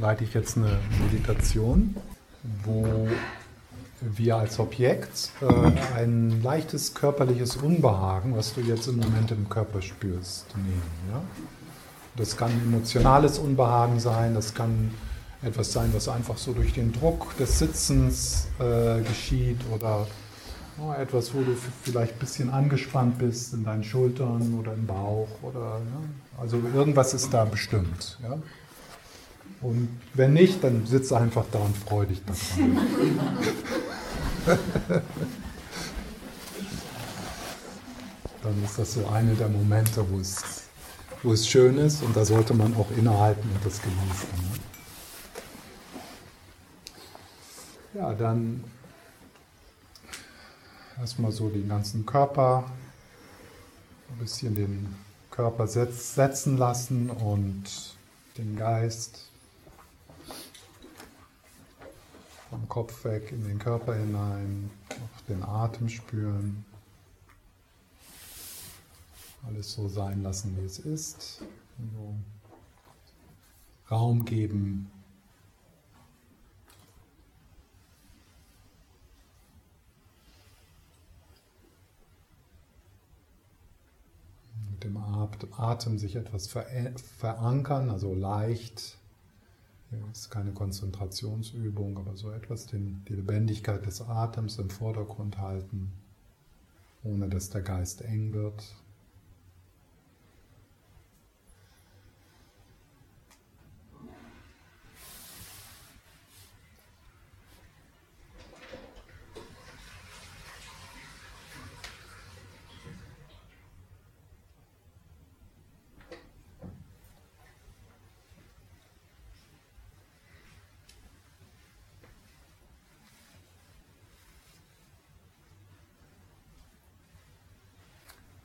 leite 0.00 0.24
ich 0.24 0.34
jetzt 0.34 0.56
eine 0.56 0.78
Meditation, 1.04 1.94
wo 2.64 3.08
wir 4.00 4.36
als 4.36 4.58
Objekt 4.58 5.30
äh, 5.42 5.98
ein 5.98 6.42
leichtes 6.42 6.94
körperliches 6.94 7.56
Unbehagen, 7.56 8.34
was 8.34 8.54
du 8.54 8.62
jetzt 8.62 8.86
im 8.88 8.96
Moment 8.96 9.30
im 9.30 9.48
Körper 9.48 9.82
spürst, 9.82 10.46
nehmen. 10.56 10.82
Ja? 11.12 11.20
Das 12.16 12.36
kann 12.36 12.50
emotionales 12.50 13.38
Unbehagen 13.38 14.00
sein, 14.00 14.34
das 14.34 14.54
kann 14.54 14.90
etwas 15.42 15.72
sein, 15.72 15.90
was 15.92 16.08
einfach 16.08 16.38
so 16.38 16.52
durch 16.52 16.72
den 16.72 16.92
Druck 16.92 17.36
des 17.36 17.58
Sitzens 17.58 18.48
äh, 18.58 19.02
geschieht 19.02 19.60
oder 19.72 20.06
oh, 20.78 20.92
etwas, 20.92 21.34
wo 21.34 21.42
du 21.42 21.54
vielleicht 21.82 22.14
ein 22.14 22.18
bisschen 22.18 22.50
angespannt 22.50 23.18
bist 23.18 23.52
in 23.52 23.64
deinen 23.64 23.84
Schultern 23.84 24.58
oder 24.58 24.72
im 24.72 24.86
Bauch 24.86 25.28
oder 25.42 25.80
ja? 25.80 26.40
also 26.40 26.58
irgendwas 26.74 27.14
ist 27.14 27.32
da 27.32 27.44
bestimmt. 27.44 28.18
Ja? 28.22 28.38
Und 29.62 30.00
wenn 30.14 30.32
nicht, 30.32 30.64
dann 30.64 30.86
sitze 30.86 31.18
einfach 31.18 31.44
da 31.52 31.58
und 31.58 31.76
freu 31.76 32.06
dich 32.06 32.22
daran. 32.24 32.78
dann 38.42 38.64
ist 38.64 38.78
das 38.78 38.94
so 38.94 39.06
eine 39.08 39.34
der 39.34 39.48
Momente, 39.48 40.04
wo 40.10 40.18
es, 40.18 40.64
wo 41.22 41.32
es 41.32 41.46
schön 41.46 41.76
ist 41.76 42.02
und 42.02 42.16
da 42.16 42.24
sollte 42.24 42.54
man 42.54 42.74
auch 42.74 42.90
innehalten 42.96 43.48
und 43.50 43.64
das 43.64 43.82
genießen. 43.82 44.28
Ne? 47.94 48.00
Ja, 48.00 48.14
dann 48.14 48.64
erstmal 50.98 51.32
so 51.32 51.50
den 51.50 51.68
ganzen 51.68 52.06
Körper, 52.06 52.64
ein 54.10 54.18
bisschen 54.18 54.54
den 54.54 54.94
Körper 55.30 55.66
setzen 55.66 56.56
lassen 56.56 57.10
und 57.10 57.64
den 58.38 58.56
Geist 58.56 59.29
vom 62.50 62.68
Kopf 62.68 63.04
weg 63.04 63.30
in 63.30 63.44
den 63.44 63.58
Körper 63.58 63.94
hinein, 63.94 64.70
auch 64.90 65.20
den 65.28 65.42
Atem 65.42 65.88
spüren. 65.88 66.64
Alles 69.46 69.72
so 69.72 69.88
sein 69.88 70.22
lassen, 70.22 70.56
wie 70.58 70.66
es 70.66 70.80
ist. 70.80 71.42
So 71.94 72.14
Raum 73.90 74.24
geben 74.24 74.90
mit 84.70 84.84
dem 84.84 84.96
Atem 85.56 85.98
sich 85.98 86.16
etwas 86.16 86.48
verankern, 87.18 87.90
also 87.90 88.14
leicht. 88.14 88.99
Das 89.90 90.20
ist 90.20 90.30
keine 90.30 90.52
Konzentrationsübung, 90.52 91.98
aber 91.98 92.16
so 92.16 92.30
etwas 92.30 92.66
den, 92.66 93.04
die 93.08 93.14
Lebendigkeit 93.14 93.84
des 93.84 94.00
Atems 94.00 94.58
im 94.58 94.70
Vordergrund 94.70 95.38
halten, 95.38 95.92
ohne 97.02 97.28
dass 97.28 97.50
der 97.50 97.62
Geist 97.62 98.02
eng 98.02 98.32
wird. 98.32 98.62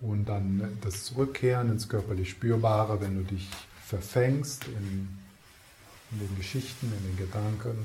Und 0.02 0.26
dann 0.26 0.78
das 0.82 1.06
Zurückkehren 1.06 1.72
ins 1.72 1.90
körperlich 1.90 2.30
Spürbare, 2.30 3.02
wenn 3.02 3.16
du 3.16 3.24
dich 3.24 3.50
verfängst 3.86 4.66
in, 4.68 5.08
in 6.12 6.20
den 6.20 6.36
Geschichten, 6.38 6.92
in 6.92 7.04
den 7.10 7.18
Gedanken. 7.18 7.78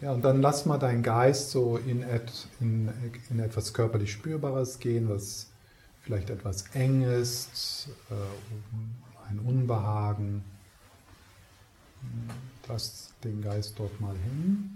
Ja, 0.00 0.12
und 0.12 0.24
dann 0.24 0.40
lass 0.40 0.64
mal 0.64 0.78
deinen 0.78 1.02
Geist 1.02 1.50
so 1.50 1.76
in, 1.76 2.02
et, 2.02 2.48
in, 2.58 2.90
in 3.28 3.38
etwas 3.38 3.74
körperlich 3.74 4.12
Spürbares 4.12 4.78
gehen, 4.78 5.10
was 5.10 5.50
vielleicht 6.00 6.30
etwas 6.30 6.64
eng 6.72 7.02
ist, 7.02 7.90
äh, 8.10 9.28
ein 9.28 9.38
Unbehagen. 9.40 10.42
Lass 12.70 13.12
den 13.24 13.42
Geist 13.42 13.78
dort 13.80 14.00
mal 14.00 14.16
hin, 14.16 14.70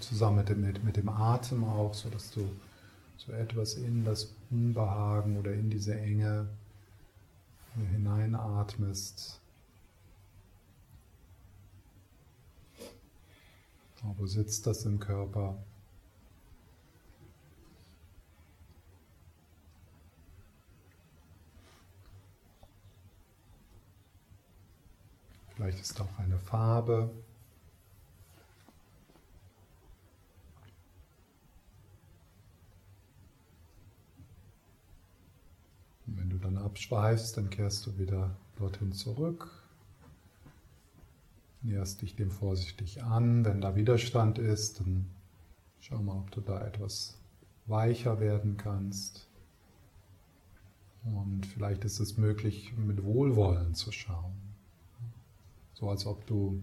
zusammen 0.00 0.36
mit 0.36 0.48
dem, 0.48 0.60
mit, 0.62 0.82
mit 0.82 0.96
dem 0.96 1.10
Atem 1.10 1.62
auch, 1.62 1.92
sodass 1.92 2.30
du 2.30 2.48
so 3.18 3.32
etwas 3.32 3.74
in 3.74 4.02
das 4.02 4.32
Unbehagen 4.50 5.38
oder 5.38 5.52
in 5.52 5.68
diese 5.68 5.94
Enge 5.94 6.48
hineinatmest. 7.92 9.40
Wo 14.16 14.26
sitzt 14.26 14.66
das 14.66 14.86
im 14.86 14.98
Körper? 14.98 15.62
Vielleicht 25.62 25.80
ist 25.80 26.00
auch 26.00 26.18
eine 26.18 26.40
Farbe. 26.40 27.08
Und 36.04 36.18
wenn 36.18 36.30
du 36.30 36.38
dann 36.38 36.58
abschweifst, 36.58 37.36
dann 37.36 37.48
kehrst 37.48 37.86
du 37.86 37.96
wieder 37.96 38.36
dorthin 38.56 38.90
zurück. 38.90 39.52
Näherst 41.60 42.02
dich 42.02 42.16
dem 42.16 42.32
vorsichtig 42.32 43.04
an. 43.04 43.44
Wenn 43.44 43.60
da 43.60 43.76
Widerstand 43.76 44.40
ist, 44.40 44.80
dann 44.80 45.06
schau 45.78 46.02
mal, 46.02 46.18
ob 46.18 46.32
du 46.32 46.40
da 46.40 46.60
etwas 46.66 47.20
weicher 47.66 48.18
werden 48.18 48.56
kannst. 48.56 49.28
Und 51.04 51.46
vielleicht 51.46 51.84
ist 51.84 52.00
es 52.00 52.16
möglich, 52.16 52.76
mit 52.76 53.04
Wohlwollen 53.04 53.76
zu 53.76 53.92
schauen. 53.92 54.51
So 55.82 55.90
als 55.90 56.06
ob 56.06 56.24
du 56.28 56.62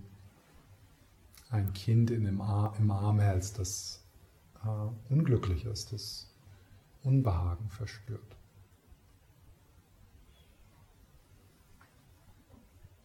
ein 1.50 1.74
Kind 1.74 2.10
in 2.10 2.24
dem 2.24 2.40
Ar 2.40 2.74
im 2.80 2.90
Arm 2.90 3.20
hältst, 3.20 3.60
das 3.60 4.02
äh, 4.64 5.14
unglücklich 5.14 5.66
ist, 5.66 5.92
das 5.92 6.34
Unbehagen 7.04 7.70
verspürt. 7.70 8.38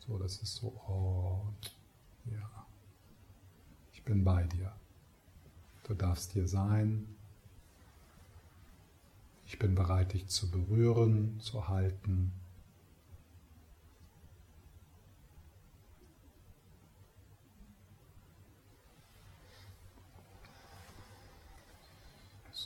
So, 0.07 0.17
das 0.17 0.41
ist 0.41 0.55
so, 0.55 0.69
oh, 0.87 1.41
ja, 2.31 2.65
ich 3.93 4.05
bin 4.05 4.23
bei 4.23 4.45
dir. 4.45 4.73
Du 5.83 5.95
darfst 5.95 6.31
hier 6.31 6.47
sein. 6.47 7.09
Ich 9.47 9.59
bin 9.59 9.75
bereit, 9.75 10.13
dich 10.13 10.29
zu 10.29 10.49
berühren, 10.49 11.41
zu 11.41 11.67
halten. 11.67 12.31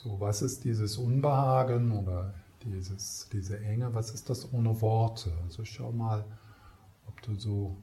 So, 0.01 0.17
was 0.17 0.41
ist 0.41 0.63
dieses 0.63 0.97
Unbehagen 0.97 1.91
oder 1.91 2.33
dieses, 2.63 3.27
diese 3.33 3.59
Enge? 3.59 3.93
Was 3.93 4.11
ist 4.11 4.29
das 4.29 4.53
ohne 4.53 4.79
Worte? 4.79 5.29
Also 5.43 5.65
schau 5.65 5.91
mal, 5.91 6.23
ob 7.05 7.21
du 7.21 7.35
so 7.35 7.75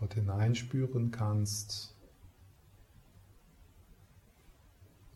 dort 0.00 0.14
hineinspüren 0.14 1.10
kannst 1.10 1.94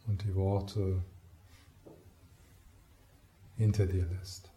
und 0.06 0.22
die 0.22 0.34
Worte 0.34 1.02
hinter 3.56 3.86
dir 3.86 4.04
lässt. 4.04 4.53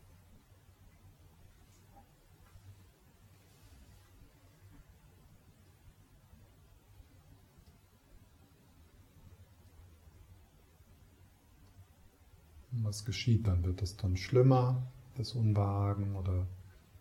Was 12.84 13.06
geschieht 13.06 13.48
dann? 13.48 13.64
Wird 13.64 13.82
es 13.82 13.98
dann 13.98 14.18
schlimmer, 14.18 14.82
das 15.16 15.34
Unbehagen 15.34 16.16
oder 16.16 16.46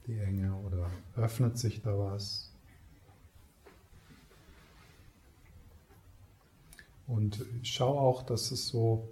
die 0.07 0.19
Enge 0.19 0.55
oder 0.57 0.91
öffnet 1.17 1.59
sich 1.59 1.83
da 1.83 1.99
was? 1.99 2.51
Und 7.07 7.45
schau 7.63 7.99
auch, 7.99 8.23
dass 8.23 8.51
es 8.51 8.69
so 8.69 9.09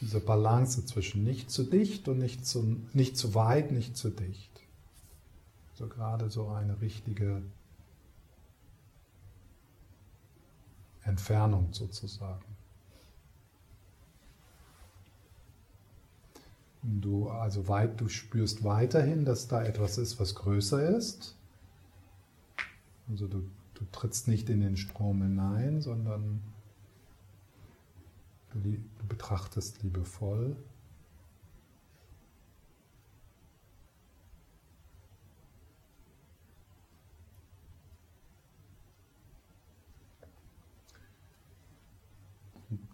Diese 0.00 0.18
Balance 0.20 0.84
zwischen 0.86 1.22
nicht 1.22 1.50
zu 1.50 1.62
dicht 1.62 2.08
und 2.08 2.18
nicht 2.18 2.44
zu, 2.44 2.80
nicht 2.92 3.16
zu 3.16 3.34
weit, 3.34 3.70
nicht 3.70 3.96
zu 3.96 4.10
dicht. 4.10 4.50
So 5.74 5.88
gerade 5.88 6.30
so 6.30 6.48
eine 6.48 6.80
richtige 6.80 7.42
Entfernung 11.04 11.72
sozusagen. 11.72 12.53
Du 16.86 17.30
also 17.30 17.66
weit, 17.66 17.98
du 17.98 18.08
spürst 18.08 18.62
weiterhin, 18.62 19.24
dass 19.24 19.48
da 19.48 19.62
etwas 19.62 19.96
ist, 19.96 20.20
was 20.20 20.34
größer 20.34 20.96
ist. 20.96 21.34
Also 23.08 23.26
du, 23.26 23.42
du 23.72 23.84
trittst 23.90 24.28
nicht 24.28 24.50
in 24.50 24.60
den 24.60 24.76
Strom 24.76 25.22
hinein, 25.22 25.80
sondern 25.80 26.42
du, 28.52 28.58
du 28.60 29.06
betrachtest 29.08 29.82
liebevoll. 29.82 30.56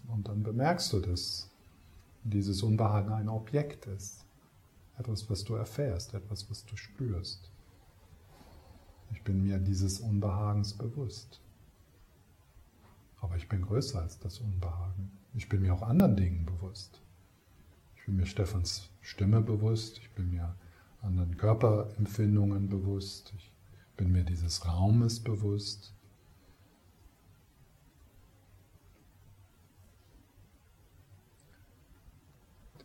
Und 0.07 0.29
dann 0.29 0.45
bemerkst 0.45 0.93
du 0.93 1.01
das 1.01 1.50
dieses 2.25 2.63
Unbehagen 2.63 3.13
ein 3.13 3.29
Objekt 3.29 3.87
ist. 3.87 4.25
Etwas, 4.99 5.29
was 5.31 5.45
du 5.45 5.55
erfährst, 5.55 6.15
etwas, 6.15 6.51
was 6.51 6.65
du 6.67 6.77
spürst. 6.77 7.51
Ich 9.13 9.23
bin 9.25 9.43
mir 9.43 9.59
dieses 9.59 10.01
Unbehagens 10.01 10.75
bewusst. 10.75 11.41
Aber 13.21 13.37
ich 13.37 13.49
bin 13.49 13.63
größer 13.63 14.01
als 14.01 14.19
das 14.19 14.39
Unbehagen. 14.39 15.11
Ich 15.35 15.49
bin 15.49 15.63
mir 15.63 15.75
auch 15.75 15.83
anderen 15.83 16.17
Dingen 16.17 16.47
bewusst. 16.47 17.01
Ich 17.97 18.05
bin 18.05 18.17
mir 18.17 18.27
Stefans 18.27 18.91
Stimme 19.01 19.41
bewusst. 19.41 19.99
Ich 19.99 20.11
bin 20.13 20.31
mir 20.31 20.55
anderen 21.03 21.37
Körperempfindungen 21.37 22.69
bewusst. 22.69 23.33
Ich 23.37 23.51
bin 23.97 24.13
mir 24.13 24.25
dieses 24.25 24.67
Raumes 24.67 25.21
bewusst. 25.21 25.95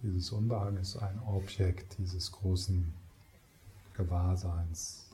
Dieses 0.05 0.31
Unbehagen 0.31 0.77
ist 0.77 0.97
ein 0.97 1.19
Objekt 1.21 1.97
dieses 1.97 2.31
großen 2.31 2.93
Gewahrseins. 3.95 5.09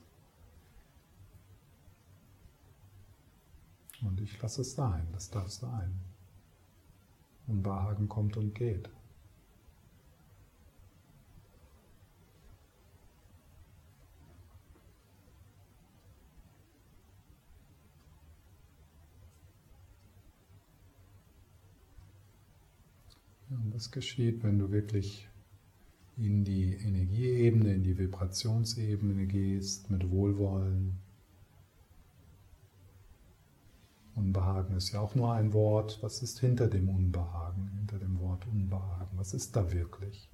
Und 4.01 4.19
ich 4.19 4.41
lasse 4.41 4.63
es 4.63 4.75
sein, 4.75 5.07
das 5.13 5.29
darf 5.29 5.49
sein. 5.49 5.97
Unbehagen 7.47 8.09
kommt 8.09 8.35
und 8.35 8.53
geht. 8.53 8.89
Und 23.51 23.75
das 23.75 23.91
geschieht, 23.91 24.43
wenn 24.43 24.59
du 24.59 24.71
wirklich 24.71 25.27
in 26.17 26.45
die 26.45 26.73
Energieebene, 26.73 27.73
in 27.73 27.83
die 27.83 27.97
Vibrationsebene 27.97 29.25
gehst, 29.25 29.89
mit 29.89 30.09
Wohlwollen. 30.09 30.97
Unbehagen 34.15 34.75
ist 34.75 34.91
ja 34.91 35.01
auch 35.01 35.15
nur 35.15 35.33
ein 35.33 35.51
Wort. 35.51 35.99
Was 36.01 36.21
ist 36.21 36.39
hinter 36.39 36.67
dem 36.67 36.87
Unbehagen, 36.89 37.71
hinter 37.75 37.99
dem 37.99 38.19
Wort 38.19 38.47
Unbehagen? 38.47 39.17
Was 39.17 39.33
ist 39.33 39.55
da 39.55 39.71
wirklich? 39.71 40.29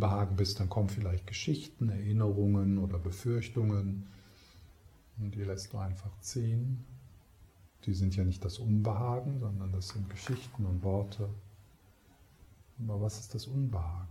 Unbehagen 0.00 0.29
bist, 0.40 0.58
dann 0.58 0.70
kommen 0.70 0.88
vielleicht 0.88 1.26
Geschichten, 1.26 1.90
Erinnerungen 1.90 2.78
oder 2.78 2.98
Befürchtungen 2.98 4.06
und 5.18 5.34
die 5.34 5.44
lässt 5.44 5.70
du 5.70 5.76
einfach 5.76 6.18
ziehen. 6.22 6.82
Die 7.84 7.92
sind 7.92 8.16
ja 8.16 8.24
nicht 8.24 8.42
das 8.42 8.58
Unbehagen, 8.58 9.38
sondern 9.38 9.70
das 9.70 9.88
sind 9.88 10.08
Geschichten 10.08 10.64
und 10.64 10.82
Worte. 10.82 11.28
Aber 12.78 13.02
was 13.02 13.20
ist 13.20 13.34
das 13.34 13.48
Unbehagen? 13.48 14.08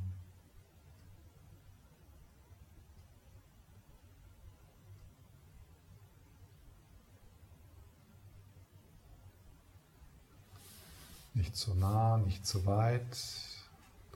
Nicht 11.34 11.56
zu 11.56 11.74
nah, 11.74 12.20
nicht 12.20 12.46
zu 12.46 12.68
weit, 12.68 13.18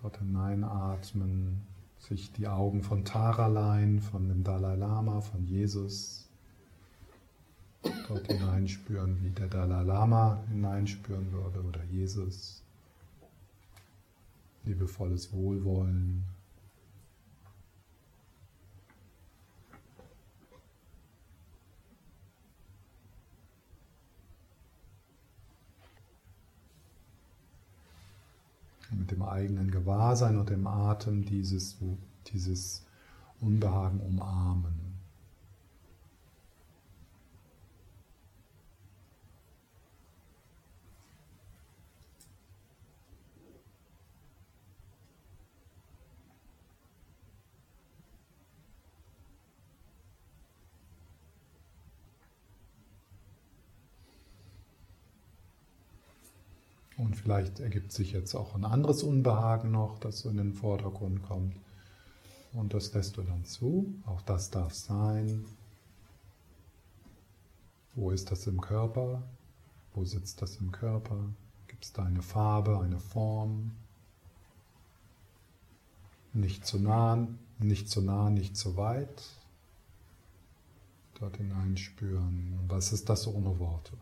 Dort 0.03 0.17
hineinatmen, 0.17 1.72
sich 2.03 2.31
die 2.33 2.47
Augen 2.47 2.83
von 2.83 3.05
Taralein, 3.05 3.99
von 3.99 4.27
dem 4.27 4.43
Dalai 4.43 4.75
Lama, 4.75 5.21
von 5.21 5.45
Jesus, 5.45 6.27
dort 8.07 8.27
hineinspüren, 8.27 9.23
wie 9.23 9.29
der 9.29 9.47
Dalai 9.47 9.83
Lama 9.83 10.43
hineinspüren 10.49 11.31
würde 11.31 11.61
oder 11.61 11.83
Jesus. 11.85 12.61
Liebevolles 14.65 15.31
Wohlwollen. 15.33 16.23
Mit 28.97 29.11
dem 29.11 29.21
eigenen 29.21 29.71
Gewahrsein 29.71 30.37
und 30.37 30.49
dem 30.49 30.67
Atem 30.67 31.25
dieses, 31.25 31.77
dieses 32.27 32.85
Unbehagen 33.39 33.99
umarmen. 33.99 34.92
Und 56.97 57.15
vielleicht 57.15 57.59
ergibt 57.59 57.91
sich 57.91 58.11
jetzt 58.11 58.35
auch 58.35 58.55
ein 58.55 58.65
anderes 58.65 59.03
Unbehagen 59.03 59.71
noch, 59.71 59.97
das 59.99 60.19
so 60.19 60.29
in 60.29 60.37
den 60.37 60.53
Vordergrund 60.53 61.23
kommt. 61.23 61.55
Und 62.53 62.73
das 62.73 62.93
lässt 62.93 63.17
du 63.17 63.23
dann 63.23 63.45
zu. 63.45 63.93
Auch 64.05 64.21
das 64.21 64.51
darf 64.51 64.73
sein. 64.73 65.45
Wo 67.95 68.11
ist 68.11 68.31
das 68.31 68.45
im 68.47 68.61
Körper? 68.61 69.23
Wo 69.93 70.03
sitzt 70.03 70.41
das 70.41 70.57
im 70.57 70.71
Körper? 70.71 71.17
Gibt 71.67 71.85
es 71.85 71.93
da 71.93 72.03
eine 72.03 72.21
Farbe, 72.21 72.79
eine 72.79 72.99
Form? 72.99 73.71
Nicht 76.33 76.65
zu 76.65 76.79
nah, 76.79 77.27
nicht 77.59 77.89
zu 77.89 78.01
nah, 78.01 78.29
nicht 78.29 78.55
zu 78.55 78.77
weit. 78.77 79.23
Dort 81.19 81.37
hineinspüren. 81.37 82.59
Was 82.67 82.93
ist 82.93 83.09
das 83.09 83.27
ohne 83.27 83.59
Worte? 83.59 83.93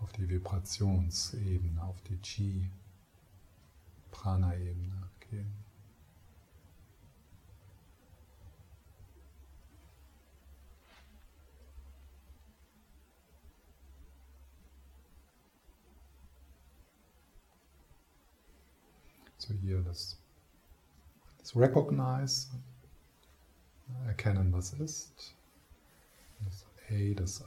Auf 0.00 0.12
die 0.12 0.28
Vibrationsebene, 0.28 1.82
auf 1.82 2.00
die 2.02 2.18
Chi-Prana-Ebene 2.18 5.08
gehen. 5.28 5.52
So 19.38 19.54
hier 19.54 19.82
das, 19.82 20.16
das 21.38 21.56
Recognize, 21.56 22.50
erkennen, 24.06 24.52
was 24.52 24.74
ist. 24.74 25.34
Das 26.44 26.64
A, 26.90 27.14
das 27.14 27.42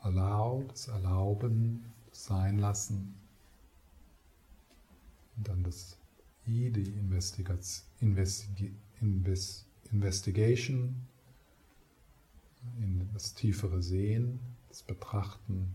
Allow, 0.00 0.64
das 0.68 0.88
Erlauben, 0.88 1.84
das 2.10 2.24
Sein 2.24 2.58
lassen. 2.58 3.14
Und 5.36 5.48
dann 5.48 5.62
das 5.62 5.96
I, 6.46 6.70
die 6.70 6.90
Investigation, 6.90 7.86
Investi 8.00 8.74
Investigation, 9.92 11.06
in 12.78 13.08
das 13.12 13.34
tiefere 13.34 13.82
Sehen, 13.82 14.40
das 14.68 14.82
Betrachten. 14.82 15.74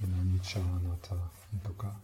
Inanicca, 0.00 0.60
Anatta 0.60 1.30
und 1.52 1.66
Dukkha. 1.66 2.00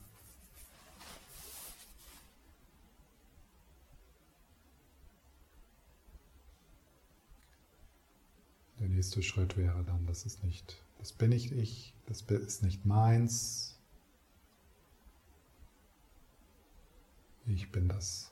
Nächste 9.00 9.22
Schritt 9.22 9.56
wäre 9.56 9.82
dann, 9.82 10.04
das 10.04 10.26
ist 10.26 10.44
nicht, 10.44 10.76
das 10.98 11.10
bin 11.10 11.30
nicht 11.30 11.52
ich, 11.52 11.94
das 12.04 12.20
ist 12.20 12.62
nicht 12.62 12.84
meins. 12.84 13.78
Ich 17.46 17.72
bin 17.72 17.88
das, 17.88 18.30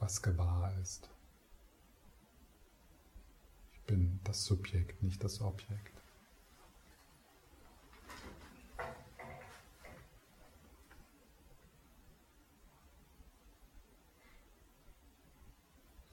was 0.00 0.20
gewahr 0.20 0.76
ist. 0.82 1.08
Ich 3.72 3.80
bin 3.82 4.18
das 4.24 4.44
Subjekt, 4.44 5.00
nicht 5.00 5.22
das 5.22 5.40
Objekt. 5.40 6.02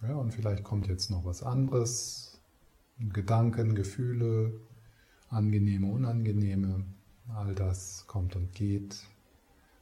Ja, 0.04 0.14
und 0.18 0.32
vielleicht 0.32 0.64
kommt 0.64 0.86
jetzt 0.86 1.10
noch 1.10 1.26
was 1.26 1.42
anderes, 1.42 2.37
Gedanken, 3.00 3.76
Gefühle, 3.76 4.60
angenehme, 5.30 5.88
unangenehme, 5.88 6.84
all 7.34 7.54
das 7.54 8.06
kommt 8.08 8.36
und 8.36 8.54
geht. 8.54 9.04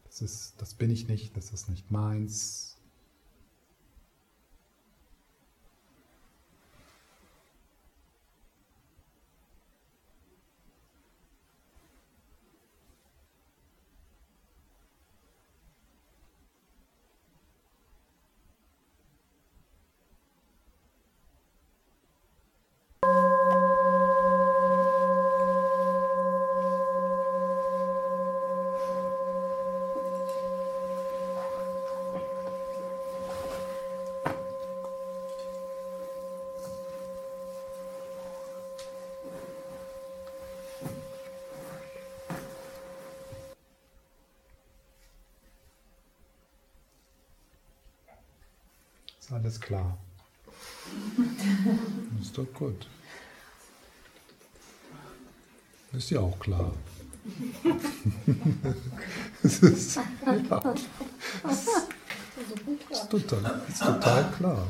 Das, 0.06 0.22
ist, 0.22 0.56
das 0.62 0.74
bin 0.74 0.92
ich 0.92 1.08
nicht, 1.08 1.36
das 1.38 1.52
ist 1.52 1.70
nicht 1.70 1.92
meins, 1.92 2.76
Ist 49.26 49.32
alles 49.46 49.62
klar. 49.62 49.96
Ist 52.20 52.36
doch 52.36 52.52
gut. 52.52 52.88
Ist 55.94 56.10
ja 56.10 56.20
auch 56.20 56.40
klar. 56.40 56.74
es 59.44 59.60
ist, 59.60 59.96
ja, 59.96 60.04
ist, 61.50 61.70
ist, 62.92 63.10
total, 63.10 63.62
ist 63.68 63.82
total 63.82 64.32
klar. 64.38 64.68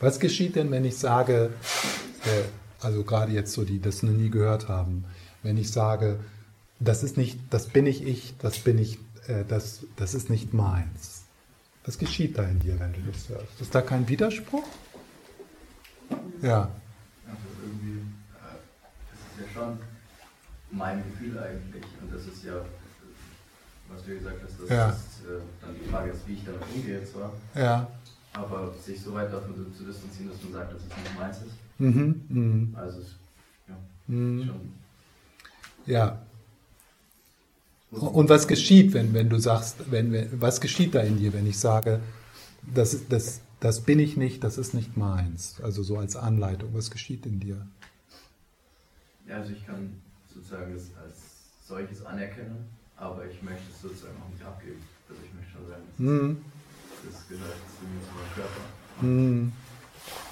Was 0.00 0.18
geschieht 0.20 0.56
denn, 0.56 0.70
wenn 0.70 0.84
ich 0.84 0.96
sage, 0.96 1.52
äh, 2.24 2.44
also 2.80 3.02
gerade 3.02 3.32
jetzt 3.32 3.52
so 3.52 3.64
die, 3.64 3.80
das 3.80 4.02
noch 4.02 4.12
nie 4.12 4.30
gehört 4.30 4.68
haben, 4.68 5.04
wenn 5.44 5.58
ich 5.58 5.70
sage, 5.70 6.18
das 6.84 7.02
ist 7.02 7.16
nicht, 7.16 7.38
das 7.50 7.68
bin 7.68 7.86
ich 7.86 8.04
ich, 8.06 8.34
das 8.38 8.58
bin 8.58 8.78
ich, 8.78 8.98
äh, 9.26 9.44
das, 9.46 9.86
das 9.96 10.14
ist 10.14 10.30
nicht 10.30 10.52
meins. 10.54 11.24
Was 11.84 11.98
geschieht 11.98 12.38
da 12.38 12.44
in 12.44 12.60
dir, 12.60 12.78
wenn 12.80 12.92
du 12.92 13.00
das 13.12 13.28
hörst? 13.28 13.60
Ist 13.60 13.74
da 13.74 13.82
kein 13.82 14.08
Widerspruch? 14.08 14.64
Ja. 16.40 16.70
Also 17.26 17.40
irgendwie, 17.62 17.98
äh, 17.98 18.56
das 19.10 19.20
ist 19.20 19.54
ja 19.54 19.60
schon 19.60 19.78
mein 20.70 21.02
Gefühl 21.10 21.38
eigentlich. 21.38 21.84
Und 22.00 22.12
das 22.12 22.26
ist 22.26 22.44
ja, 22.44 22.54
was 23.88 24.04
du 24.04 24.14
gesagt 24.14 24.36
hast, 24.42 24.60
das 24.62 24.68
ja. 24.70 24.88
ist 24.90 25.26
äh, 25.26 25.40
dann 25.60 25.74
die 25.82 25.88
Frage 25.90 26.10
ist, 26.10 26.26
wie 26.26 26.34
ich 26.34 26.44
damit 26.44 26.62
umgehe 26.74 27.04
zwar. 27.04 27.32
Ja. 27.54 27.86
Aber 28.32 28.74
sich 28.84 29.00
so 29.00 29.14
weit 29.14 29.32
davon 29.32 29.54
zu 29.76 29.84
distanzieren, 29.84 30.30
dass 30.30 30.42
man 30.42 30.52
sagt, 30.54 30.72
dass 30.72 30.80
es 30.80 30.88
nicht 30.88 31.18
meins 31.18 31.36
ist. 31.38 31.54
Mhm, 31.78 32.24
mh. 32.72 32.78
Also, 32.78 33.00
ja, 33.68 33.76
Mhm. 34.06 34.44
schon 34.46 34.72
Ja. 35.86 36.18
Und 38.00 38.28
was 38.28 38.48
geschieht, 38.48 38.92
wenn, 38.92 39.14
wenn 39.14 39.28
du 39.28 39.38
sagst, 39.38 39.76
wenn, 39.90 40.12
wenn, 40.12 40.40
was 40.40 40.60
geschieht 40.60 40.94
da 40.94 41.00
in 41.00 41.18
dir, 41.18 41.32
wenn 41.32 41.46
ich 41.46 41.58
sage, 41.58 42.00
das, 42.74 42.96
das, 43.08 43.40
das 43.60 43.80
bin 43.80 43.98
ich 43.98 44.16
nicht, 44.16 44.42
das 44.44 44.58
ist 44.58 44.74
nicht 44.74 44.96
meins? 44.96 45.56
Also 45.62 45.82
so 45.82 45.98
als 45.98 46.16
Anleitung, 46.16 46.70
was 46.74 46.90
geschieht 46.90 47.26
in 47.26 47.40
dir? 47.40 47.66
Ja, 49.28 49.36
also 49.36 49.52
ich 49.52 49.64
kann 49.66 50.00
sozusagen 50.32 50.74
es 50.74 50.90
als 51.02 51.16
solches 51.66 52.04
anerkennen, 52.04 52.66
aber 52.96 53.24
ich 53.26 53.42
möchte 53.42 53.62
es 53.74 53.80
sozusagen 53.82 54.16
auch 54.24 54.30
nicht 54.32 54.44
abgeben. 54.44 54.82
Also 55.08 55.20
ich 55.24 55.34
möchte 55.34 55.52
schon 55.52 55.68
sagen, 55.68 55.82
Mhm. 55.98 56.36
das 57.04 57.28
gehört 57.28 57.52
zu 57.78 57.84
mir, 57.86 58.00
zu 58.02 58.14
meinem 58.14 58.34
Körper. 58.34 59.06
Mhm. 59.06 59.52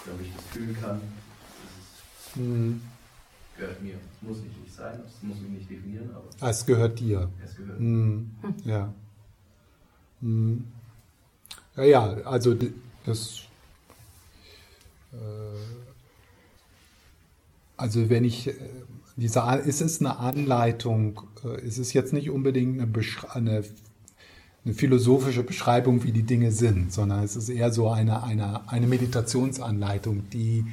Damit 0.06 0.26
ich 0.26 0.34
das 0.34 0.44
fühlen 0.46 0.76
kann, 0.80 0.96
ist, 0.96 2.36
Mhm. 2.36 2.82
Gehört 3.56 3.82
mir. 3.82 3.94
Es 3.94 4.28
muss 4.28 4.38
nicht 4.38 4.54
ich 4.66 4.72
sein, 4.72 5.00
es 5.06 5.22
muss 5.22 5.38
mich 5.40 5.50
nicht 5.50 5.70
definieren, 5.70 6.10
aber 6.14 6.24
Ah, 6.40 6.50
es 6.50 6.64
gehört 6.66 6.98
dir. 7.00 7.28
es 7.44 7.56
gehört. 7.56 7.78
Mhm. 7.80 8.30
Ja. 8.64 8.92
Mhm. 10.20 10.64
Ja, 11.76 11.82
ja, 11.84 12.02
also 12.24 12.54
das. 13.04 13.40
Äh, 15.12 15.16
also 17.76 18.08
wenn 18.10 18.24
ich 18.24 18.48
äh, 18.48 18.54
diese, 19.16 19.40
ist 19.64 19.80
es 19.80 20.00
eine 20.00 20.18
Anleitung, 20.18 21.22
äh, 21.44 21.60
ist 21.66 21.78
es 21.78 21.92
jetzt 21.92 22.12
nicht 22.12 22.30
unbedingt 22.30 22.80
eine, 22.80 22.90
Besch- 22.90 23.28
eine, 23.30 23.64
eine 24.64 24.74
philosophische 24.74 25.42
Beschreibung, 25.42 26.02
wie 26.04 26.12
die 26.12 26.22
Dinge 26.22 26.52
sind, 26.52 26.92
sondern 26.92 27.22
es 27.24 27.36
ist 27.36 27.48
eher 27.48 27.72
so 27.72 27.88
eine, 27.90 28.22
eine, 28.22 28.68
eine 28.70 28.86
Meditationsanleitung, 28.86 30.28
die 30.30 30.64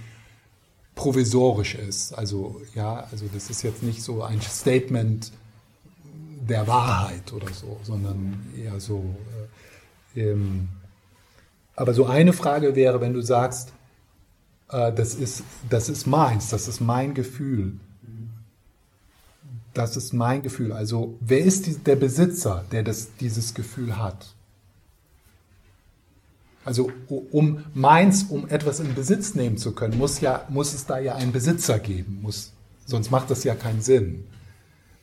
provisorisch 1.00 1.75
ist. 1.75 2.12
Also 2.13 2.62
ja, 2.75 3.08
also 3.10 3.25
das 3.34 3.50
ist 3.50 3.63
jetzt 3.63 3.84
nicht 3.84 4.03
so 4.03 4.22
ein 4.22 4.41
Statement 4.41 5.32
der 6.41 6.68
Wahrheit 6.68 7.32
oder 7.32 7.48
so, 7.53 7.79
sondern 7.84 8.46
eher 8.58 8.82
so. 8.82 9.15
Äh, 10.13 10.32
ähm, 10.32 10.68
aber 11.74 11.94
so 11.94 12.06
eine 12.06 12.34
Frage 12.34 12.75
wäre, 12.75 13.00
wenn 13.00 13.13
du 13.13 13.22
sagst, 13.22 13.72
äh, 14.70 14.91
das, 14.91 15.15
ist, 15.15 15.44
das 15.70 15.88
ist 15.88 16.06
meins, 16.06 16.50
das 16.50 16.68
ist 16.68 16.82
mein 16.82 17.13
Gefühl. 17.13 17.79
Das 19.74 19.96
ist 19.96 20.12
mein 20.12 20.41
Gefühl. 20.41 20.74
Also 20.74 21.15
wer 21.22 21.39
ist 21.39 21.65
die, 21.65 21.77
der 21.77 21.96
Besitzer, 21.96 22.65
der 22.74 22.84
das, 22.84 23.15
dieses 23.22 23.53
Gefühl 23.53 23.96
hat? 23.96 24.36
Also 26.66 26.92
um 27.08 27.63
meins, 27.74 28.24
um 28.24 28.48
etwas 28.50 28.80
in 28.80 28.94
Besitz 28.94 29.34
nehmen 29.34 29.58
zu 29.58 29.74
können, 29.74 29.98
muss, 29.98 30.20
ja, 30.20 30.46
muss 30.50 30.74
es 30.74 30.86
da 30.86 31.00
ja 31.00 31.16
einen 31.16 31.32
Besitzer 31.32 31.80
geben. 31.80 32.20
Muss, 32.22 32.51
sonst 32.86 33.12
macht 33.12 33.32
das 33.32 33.44
ja 33.44 33.56
keinen 33.56 33.82
Sinn. 33.82 34.25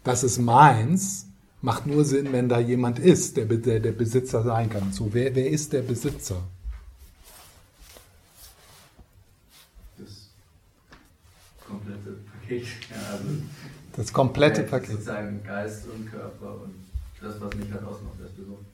Das 0.05 0.23
ist 0.23 0.39
meins, 0.39 1.27
macht 1.63 1.87
nur 1.87 2.05
Sinn, 2.05 2.33
wenn 2.33 2.49
da 2.49 2.61
jemand 2.61 2.99
ist, 2.99 3.37
der, 3.37 3.47
der 3.47 3.81
der 3.81 3.93
Besitzer 3.93 4.43
sein 4.43 4.71
kann. 4.71 4.93
So, 4.93 5.13
wer, 5.13 5.35
wer 5.35 5.51
ist 5.51 5.73
der 5.73 5.83
Besitzer? 5.83 6.37
Das 9.99 10.29
komplette 11.67 12.17
Paket. 12.31 12.67
Ja, 12.91 13.13
also 13.13 13.25
Das 13.97 14.13
komplette 14.13 14.63
Paket. 14.63 14.91
Sozusagen 14.91 15.43
Geist 15.43 15.89
und 15.89 16.11
Körper 16.11 16.63
und 16.63 16.75
das, 17.21 17.41
was 17.41 17.55
mich 17.57 17.73
halt 17.73 17.83
ausmacht 17.83 18.21
als 18.23 18.33
Person. 18.33 18.65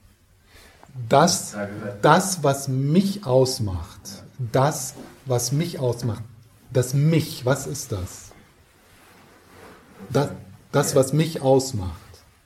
Das, 1.09 1.57
das, 2.03 2.43
was 2.43 2.69
mich 2.69 3.25
ausmacht, 3.25 4.25
das, 4.39 4.95
was 5.25 5.53
mich 5.53 5.79
ausmacht, 5.79 6.23
das 6.73 6.95
Mich, 6.95 7.45
was 7.45 7.67
ist 7.67 7.93
das? 7.93 8.33
Das, 10.11 10.31
das 10.73 10.95
was 10.95 11.13
mich 11.13 11.43
ausmacht. 11.43 11.99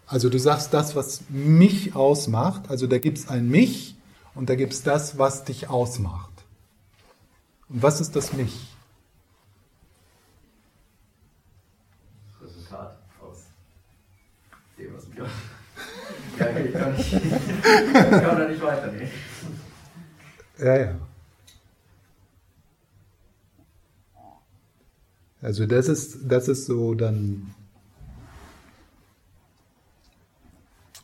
Also 0.06 0.28
du 0.28 0.38
sagst 0.38 0.72
das, 0.72 0.94
was 0.94 1.22
mich 1.28 1.94
ausmacht. 1.94 2.70
Also 2.70 2.86
da 2.86 2.98
gibt 2.98 3.18
es 3.18 3.28
ein 3.28 3.48
Mich 3.48 3.96
und 4.34 4.48
da 4.50 4.54
gibt 4.54 4.72
es 4.72 4.82
das, 4.82 5.18
was 5.18 5.44
dich 5.44 5.68
ausmacht. 5.68 6.30
Und 7.68 7.82
was 7.82 8.00
ist 8.00 8.14
das 8.14 8.32
Mich? 8.32 8.68
Das 12.40 12.50
Resultat 12.50 12.98
aus 13.20 13.38
dem, 14.78 14.94
was 14.94 15.08
mich 15.08 15.20
ausmacht. 15.20 15.56
Ja, 16.38 16.46
kann, 16.46 16.94
ich 16.98 17.12
kann 17.12 18.10
da 18.38 18.48
nicht 18.48 18.62
weiternehmen. 18.62 19.10
Ja, 20.58 20.76
ja. 20.78 20.94
Also 25.42 25.66
das 25.66 25.88
ist, 25.88 26.18
das 26.26 26.48
ist 26.48 26.66
so 26.66 26.94
dann. 26.94 27.54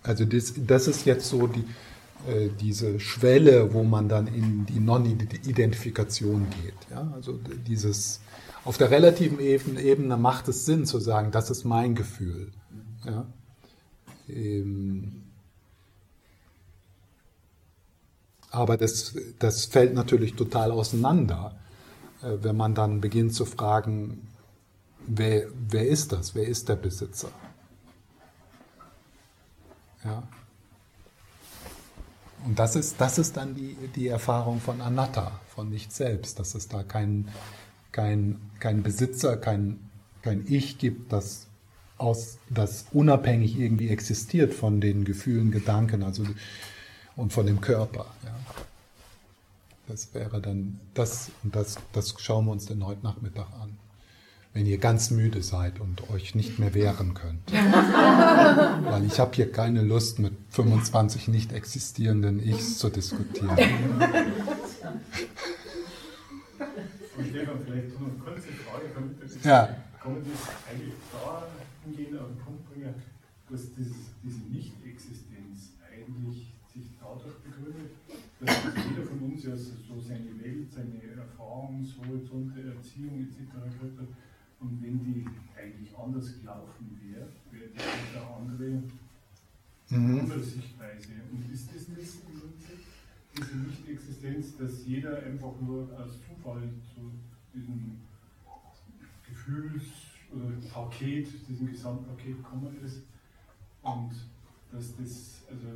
Also 0.02 0.24
das, 0.24 0.54
das 0.56 0.88
ist 0.88 1.06
jetzt 1.06 1.28
so 1.28 1.46
die, 1.46 1.64
äh, 2.28 2.48
diese 2.60 2.98
Schwelle, 2.98 3.72
wo 3.72 3.84
man 3.84 4.08
dann 4.08 4.26
in 4.26 4.66
die 4.66 4.80
Non-Identifikation 4.80 6.48
geht. 6.62 6.74
Ja? 6.90 7.12
Also 7.14 7.38
dieses 7.66 8.20
auf 8.64 8.78
der 8.78 8.90
relativen 8.90 9.38
Ebene 9.78 10.16
macht 10.16 10.48
es 10.48 10.66
Sinn 10.66 10.86
zu 10.86 10.98
sagen, 10.98 11.30
das 11.30 11.50
ist 11.50 11.64
mein 11.64 11.94
Gefühl. 11.94 12.52
Ja? 13.04 13.26
Ähm, 14.28 15.22
aber 18.50 18.76
das, 18.76 19.14
das 19.38 19.64
fällt 19.64 19.94
natürlich 19.94 20.34
total 20.34 20.70
auseinander 20.70 21.56
äh, 22.22 22.42
wenn 22.42 22.56
man 22.56 22.74
dann 22.74 23.00
beginnt 23.00 23.34
zu 23.34 23.44
fragen, 23.44 24.28
wer, 25.06 25.46
wer 25.68 25.86
ist 25.86 26.12
das? 26.12 26.34
Wer 26.34 26.46
ist 26.46 26.68
der 26.68 26.76
Besitzer? 26.76 27.30
Ja. 30.04 30.22
Und 32.44 32.58
das 32.58 32.74
ist, 32.74 33.00
das 33.00 33.18
ist 33.18 33.36
dann 33.36 33.54
die, 33.54 33.76
die 33.94 34.08
Erfahrung 34.08 34.60
von 34.60 34.80
Anatta, 34.80 35.40
von 35.54 35.68
nicht 35.68 35.92
selbst, 35.92 36.38
dass 36.40 36.54
es 36.54 36.66
da 36.68 36.82
keinen 36.82 37.28
kein, 37.92 38.40
kein 38.58 38.82
Besitzer, 38.82 39.36
kein, 39.36 39.78
kein 40.22 40.44
Ich 40.48 40.78
gibt, 40.78 41.12
das, 41.12 41.46
aus, 41.98 42.38
das 42.50 42.86
unabhängig 42.92 43.58
irgendwie 43.58 43.88
existiert 43.88 44.54
von 44.54 44.80
den 44.80 45.04
Gefühlen, 45.04 45.50
Gedanken 45.50 46.02
also, 46.02 46.24
und 47.16 47.32
von 47.32 47.46
dem 47.46 47.60
Körper. 47.60 48.06
Ja. 48.24 48.34
Das 49.88 50.14
wäre 50.14 50.40
dann 50.40 50.80
das 50.94 51.30
und 51.42 51.54
das, 51.54 51.76
das 51.92 52.14
schauen 52.18 52.46
wir 52.46 52.52
uns 52.52 52.66
dann 52.66 52.84
heute 52.86 53.02
Nachmittag 53.02 53.46
an. 53.60 53.76
Wenn 54.54 54.66
ihr 54.66 54.78
ganz 54.78 55.10
müde 55.10 55.42
seid 55.42 55.80
und 55.80 56.10
euch 56.10 56.34
nicht 56.34 56.58
mehr 56.58 56.74
wehren 56.74 57.14
könnt. 57.14 57.50
Weil 57.52 59.04
ich 59.06 59.18
habe 59.18 59.34
hier 59.34 59.50
keine 59.50 59.80
Lust, 59.80 60.18
mit 60.18 60.34
25 60.50 61.28
nicht 61.28 61.52
existierenden 61.52 62.38
Ichs 62.38 62.76
zu 62.76 62.90
diskutieren. 62.90 63.56
Stefan, 67.32 67.60
vielleicht 67.64 67.98
noch 67.98 68.08
eine 68.08 68.18
kurze 68.18 68.48
Frage, 68.52 68.84
damit 68.94 69.22
das 69.22 69.42
ja. 69.42 69.74
man 70.04 70.16
das 70.16 70.70
eigentlich 70.70 70.92
da 71.12 71.46
hingehen 71.84 72.18
auf 72.18 72.28
den 72.28 72.38
Punkt 72.38 72.68
bringen, 72.70 72.94
dass 73.50 73.74
dieses, 73.74 73.96
diese 74.22 74.40
Nicht-Existenz 74.50 75.72
eigentlich 75.90 76.52
sich 76.72 76.86
dadurch 76.98 77.36
begründet, 77.44 77.90
dass 78.40 78.64
jeder 78.88 79.06
von 79.06 79.18
uns 79.20 79.44
ja 79.44 79.56
so 79.56 80.00
seine 80.00 80.40
Welt, 80.42 80.72
seine 80.72 81.02
Erfahrungshorizonte, 81.02 82.62
Erziehung 82.62 83.20
etc. 83.20 83.52
gehört 83.52 83.98
hat. 83.98 84.08
Und 84.60 84.82
wenn 84.82 85.04
die 85.04 85.26
eigentlich 85.58 85.96
anders 85.98 86.38
gelaufen 86.40 86.98
wäre, 87.02 87.28
wäre 87.50 87.70
das 87.74 87.84
eine 87.84 88.26
andere, 88.34 88.82
Mhm. 89.90 90.26
Sichtweise. 90.42 91.12
Und 91.30 91.52
ist 91.52 91.68
das 91.74 91.88
nicht 91.88 92.14
im 92.32 92.40
Prinzip 92.40 92.78
diese 93.36 93.56
Nicht-Existenz, 93.58 94.56
dass 94.56 94.86
jeder 94.86 95.22
einfach 95.22 95.52
nur 95.60 95.82
aus 95.98 96.12
Zufall 96.26 96.62
zu 96.94 97.10
diesem 97.54 97.98
Gefühls- 99.28 100.11
oder 100.34 100.68
Paket, 100.72 101.28
diesem 101.48 101.70
Gesamtpaket 101.70 102.36
gekommen 102.38 102.76
ist 102.84 103.02
und 103.82 104.10
dass 104.72 104.96
das, 104.96 105.42
also 105.50 105.66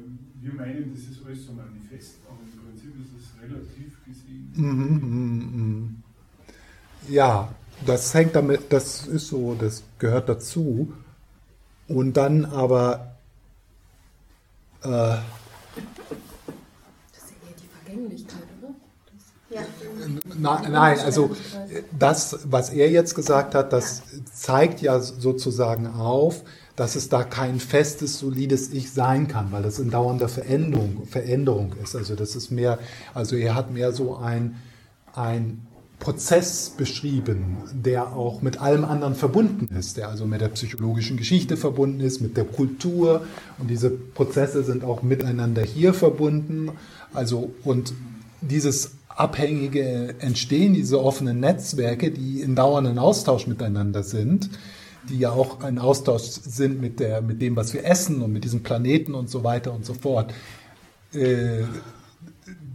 wir 0.41 0.55
meinen, 0.55 0.95
das 0.95 1.03
ist 1.05 1.25
alles 1.25 1.47
so 1.47 1.53
manifest, 1.53 2.17
aber 2.27 2.39
im 2.41 2.51
Prinzip 2.65 2.95
ist 2.99 3.13
es 3.21 3.43
relativ 3.43 4.05
gesehen. 4.05 4.53
Mhm. 4.55 6.03
Ja, 7.09 7.55
das 7.85 8.15
hängt 8.15 8.35
damit, 8.35 8.73
das 8.73 9.07
ist 9.07 9.29
so, 9.29 9.55
das 9.55 9.85
gehört 9.99 10.29
dazu. 10.29 10.93
Und 11.89 12.17
dann 12.17 12.47
aber 12.47 13.17
äh, 14.83 14.89
Das 14.89 15.23
ist 17.23 17.31
ja 17.31 17.49
eher 17.49 17.57
die 17.57 17.69
Vergänglichkeit, 17.69 18.46
Na, 20.39 20.63
nein, 20.69 20.99
also 21.01 21.35
das, 21.99 22.39
was 22.45 22.71
er 22.71 22.91
jetzt 22.91 23.15
gesagt 23.15 23.55
hat, 23.55 23.73
das 23.73 24.03
zeigt 24.33 24.81
ja 24.83 25.01
sozusagen 25.01 25.87
auf, 25.87 26.43
dass 26.77 26.95
es 26.95 27.09
da 27.09 27.25
kein 27.25 27.59
festes, 27.59 28.19
solides 28.19 28.73
Ich 28.73 28.93
sein 28.93 29.29
kann, 29.29 29.51
weil 29.51 29.63
das 29.63 29.79
in 29.79 29.91
dauernder 29.91 30.29
Veränderung, 30.29 31.07
Veränderung 31.07 31.75
ist. 31.83 31.97
Also 31.97 32.15
das 32.15 32.37
ist 32.37 32.51
mehr, 32.51 32.79
also 33.15 33.35
er 33.37 33.55
hat 33.55 33.73
mehr 33.73 33.93
so 33.93 34.17
ein, 34.17 34.57
ein 35.15 35.67
Prozess 35.99 36.71
beschrieben, 36.77 37.57
der 37.73 38.13
auch 38.13 38.43
mit 38.43 38.61
allem 38.61 38.85
anderen 38.85 39.15
verbunden 39.15 39.75
ist, 39.75 39.97
der 39.97 40.09
also 40.09 40.27
mit 40.27 40.43
der 40.43 40.49
psychologischen 40.49 41.17
Geschichte 41.17 41.57
verbunden 41.57 42.01
ist, 42.01 42.21
mit 42.21 42.37
der 42.37 42.45
Kultur 42.45 43.25
und 43.59 43.69
diese 43.71 43.89
Prozesse 43.89 44.63
sind 44.63 44.85
auch 44.85 45.03
miteinander 45.03 45.63
hier 45.63 45.95
verbunden. 45.95 46.71
Also 47.15 47.51
und 47.65 47.95
dieses 48.43 48.96
abhängige 49.17 50.15
Entstehen, 50.19 50.75
diese 50.75 51.03
offenen 51.03 51.41
Netzwerke, 51.41 52.11
die 52.11 52.41
in 52.41 52.55
dauernden 52.55 52.99
Austausch 52.99 53.47
miteinander 53.47 54.03
sind, 54.03 54.51
die 55.09 55.19
ja 55.19 55.31
auch 55.31 55.63
ein 55.63 55.79
Austausch 55.79 56.23
sind 56.23 56.81
mit, 56.81 57.01
der, 57.01 57.23
mit 57.23 57.41
dem, 57.41 57.57
was 57.57 57.73
wir 57.73 57.85
essen 57.85 58.23
und 58.23 58.33
mit 58.33 58.45
diesem 58.45 58.63
Planeten 58.63 59.15
und 59.15 59.31
so 59.31 59.45
weiter 59.45 59.73
und 59.73 59.85
so 59.87 59.95
fort. 59.95 60.35
Äh, 61.15 61.65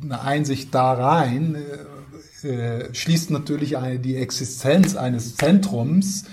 eine 0.03 0.21
Einsicht 0.21 0.73
da 0.73 0.93
rein 0.93 1.55
äh, 2.43 2.93
schließt 2.93 3.29
natürlich 3.29 3.77
eine, 3.77 3.99
die 3.99 4.15
Existenz 4.15 4.95
eines 4.95 5.35
Zentrums, 5.35 6.25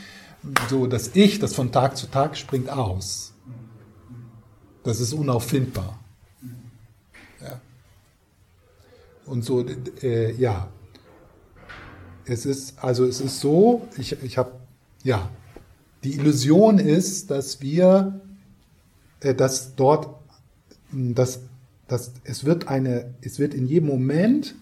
so 0.71 0.87
das 0.87 1.11
Ich, 1.15 1.39
das 1.39 1.55
von 1.55 1.73
Tag 1.73 1.97
zu 1.97 2.07
Tag 2.07 2.37
springt 2.37 2.71
aus. 2.71 3.35
Das 4.85 5.01
ist 5.01 5.13
unauffindbar. 5.13 5.99
Ja. 7.43 7.61
Und 9.29 9.45
so, 9.45 9.65
äh, 10.03 10.33
ja. 10.35 10.69
Es 12.25 12.45
ist, 12.45 12.83
also 12.83 13.07
es 13.07 13.21
ist 13.21 13.41
so, 13.41 13.89
ich, 13.97 14.23
ich 14.23 14.37
habe, 14.37 14.53
ja, 15.03 15.31
die 16.05 16.15
Illusion 16.15 16.79
ist, 16.79 17.31
dass 17.31 17.63
wir, 17.63 18.21
äh, 19.21 19.35
dass 19.35 19.75
dort, 19.77 20.09
dass, 20.93 21.41
dass 21.87 22.13
es 22.25 22.45
wird 22.45 22.69
eine, 22.69 23.15
es 23.23 23.39
wird 23.39 23.55
in 23.55 23.67
jedem 23.67 23.89
Moment, 23.89 24.55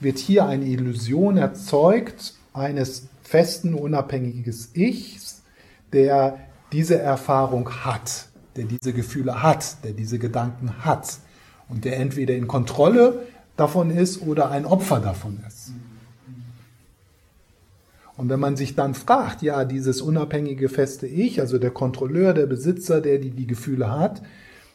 wird 0.00 0.18
hier 0.18 0.46
eine 0.46 0.66
Illusion 0.66 1.36
erzeugt 1.36 2.34
eines 2.52 3.08
festen, 3.22 3.74
unabhängiges 3.74 4.70
Ichs, 4.74 5.42
der 5.92 6.38
diese 6.72 6.98
Erfahrung 6.98 7.70
hat, 7.84 8.26
der 8.56 8.64
diese 8.64 8.92
Gefühle 8.92 9.42
hat, 9.42 9.84
der 9.84 9.92
diese 9.92 10.18
Gedanken 10.18 10.84
hat 10.84 11.18
und 11.68 11.84
der 11.84 11.98
entweder 11.98 12.34
in 12.34 12.48
Kontrolle 12.48 13.26
davon 13.56 13.90
ist 13.90 14.22
oder 14.22 14.50
ein 14.50 14.64
Opfer 14.64 15.00
davon 15.00 15.40
ist. 15.46 15.72
Und 18.16 18.28
wenn 18.28 18.40
man 18.40 18.56
sich 18.56 18.74
dann 18.74 18.94
fragt, 18.94 19.42
ja, 19.42 19.64
dieses 19.64 20.02
unabhängige 20.02 20.68
feste 20.68 21.06
Ich, 21.06 21.40
also 21.40 21.58
der 21.58 21.70
Kontrolleur, 21.70 22.34
der 22.34 22.46
Besitzer, 22.46 23.00
der 23.00 23.18
die, 23.18 23.30
die 23.30 23.46
Gefühle 23.46 23.90
hat, 23.90 24.22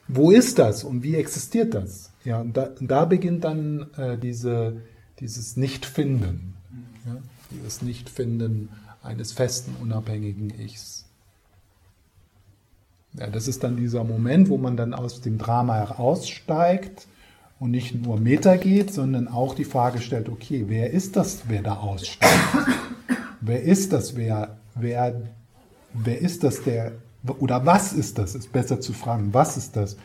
wo 0.08 0.32
ist 0.32 0.58
das 0.60 0.84
und 0.84 1.04
wie 1.04 1.16
existiert 1.16 1.74
das? 1.74 2.12
Ja, 2.24 2.42
und 2.42 2.58
da, 2.58 2.72
da 2.80 3.06
beginnt 3.06 3.44
dann 3.44 3.88
äh, 3.98 4.18
diese, 4.18 4.82
dieses 5.20 5.56
Nichtfinden, 5.56 6.56
ja, 7.06 7.18
dieses 7.52 7.82
Nichtfinden 7.82 8.70
eines 9.04 9.32
festen, 9.34 9.76
unabhängigen 9.82 10.50
Ichs. 10.60 11.06
Ja, 13.14 13.28
das 13.28 13.48
ist 13.48 13.64
dann 13.64 13.78
dieser 13.78 14.04
Moment, 14.04 14.50
wo 14.50 14.58
man 14.58 14.78
dann 14.78 14.94
aus 14.94 15.22
dem 15.22 15.38
Drama 15.38 15.76
heraussteigt 15.76 17.08
und 17.60 17.72
nicht 17.72 17.96
nur 17.96 18.20
Meter 18.20 18.58
geht, 18.58 18.94
sondern 18.94 19.28
auch 19.28 19.56
die 19.56 19.66
Frage 19.66 20.00
stellt, 20.00 20.30
okay, 20.30 20.66
wer 20.68 20.92
ist 20.92 21.16
das, 21.16 21.44
wer 21.48 21.62
da 21.62 21.76
aussteigt? 21.78 22.34
Wer 23.42 23.62
ist 23.64 23.94
das, 23.94 24.16
wer, 24.16 24.58
wer, 24.76 25.22
wer 25.94 26.20
ist 26.20 26.44
das, 26.44 26.64
der, 26.64 26.94
oder 27.40 27.66
was 27.66 27.94
ist 27.94 28.18
das, 28.18 28.36
ist 28.36 28.52
besser 28.52 28.82
zu 28.82 28.94
fragen, 28.94 29.34
was 29.34 29.58
ist 29.58 29.76
das, 29.76 29.96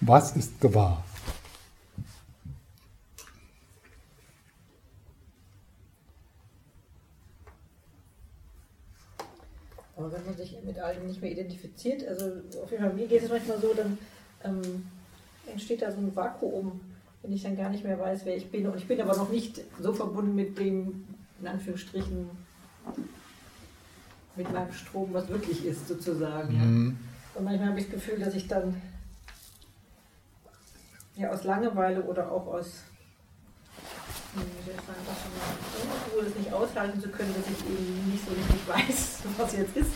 was 0.00 0.34
ist 0.36 0.60
gewahr? 0.60 1.04
mal, 10.08 10.18
wenn 10.18 10.24
man 10.24 10.36
sich 10.36 10.56
mit 10.64 10.78
allem 10.78 11.06
nicht 11.06 11.20
mehr 11.20 11.32
identifiziert. 11.32 12.06
Also 12.06 12.26
auf 12.62 12.70
jeden 12.70 12.82
Fall, 12.82 12.94
mir 12.94 13.06
geht 13.06 13.22
es 13.22 13.30
manchmal 13.30 13.60
so, 13.60 13.74
dann 13.74 13.98
ähm, 14.44 14.86
entsteht 15.46 15.82
da 15.82 15.90
so 15.90 15.98
ein 15.98 16.14
Vakuum, 16.14 16.80
wenn 17.22 17.32
ich 17.32 17.42
dann 17.42 17.56
gar 17.56 17.70
nicht 17.70 17.84
mehr 17.84 17.98
weiß, 17.98 18.24
wer 18.24 18.36
ich 18.36 18.50
bin. 18.50 18.66
Und 18.66 18.76
ich 18.76 18.86
bin 18.86 19.00
aber 19.00 19.16
noch 19.16 19.30
nicht 19.30 19.60
so 19.80 19.92
verbunden 19.92 20.34
mit 20.34 20.58
dem, 20.58 21.04
in 21.40 21.46
Anführungsstrichen, 21.46 22.30
mit 24.36 24.52
meinem 24.52 24.72
Strom, 24.72 25.12
was 25.12 25.28
wirklich 25.28 25.64
ist, 25.64 25.88
sozusagen. 25.88 26.54
Mhm. 26.54 26.98
Und 27.34 27.44
manchmal 27.44 27.70
habe 27.70 27.80
ich 27.80 27.86
das 27.86 27.94
Gefühl, 27.94 28.18
dass 28.18 28.34
ich 28.34 28.46
dann 28.46 28.80
ja 31.16 31.30
aus 31.30 31.44
Langeweile 31.44 32.02
oder 32.02 32.30
auch 32.30 32.46
aus 32.46 32.84
wohl 36.14 36.26
es 36.26 36.34
nicht 36.36 36.52
aushalten 36.52 37.00
zu 37.00 37.08
können, 37.08 37.34
dass 37.34 37.50
ich 37.50 37.66
eben 37.66 38.10
nicht 38.10 38.24
so 38.24 38.32
richtig 38.32 38.68
weiß, 38.68 39.18
was 39.36 39.56
jetzt 39.56 39.76
ist, 39.76 39.92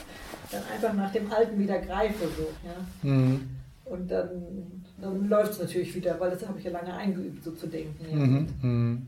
dann 0.51 0.63
einfach 0.73 0.93
nach 0.95 1.13
dem 1.13 1.31
Alten 1.33 1.59
wieder 1.59 1.79
greife. 1.79 2.29
So, 2.37 2.49
ja. 2.65 2.75
Mhm. 3.03 3.62
Und 3.93 4.11
dann, 4.11 4.83
dann 5.03 5.29
läuft 5.29 5.53
es 5.53 5.59
natürlich 5.59 5.95
wieder, 5.95 6.19
weil 6.19 6.31
das 6.31 6.49
habe 6.49 6.59
ich 6.59 6.65
ja 6.65 6.71
lange 6.71 6.95
eingeübt, 6.95 7.45
so 7.45 7.51
zu 7.51 7.67
denken. 7.67 8.03
Ja, 8.11 8.17
Mhm. 8.17 8.49
Mhm. 8.63 9.07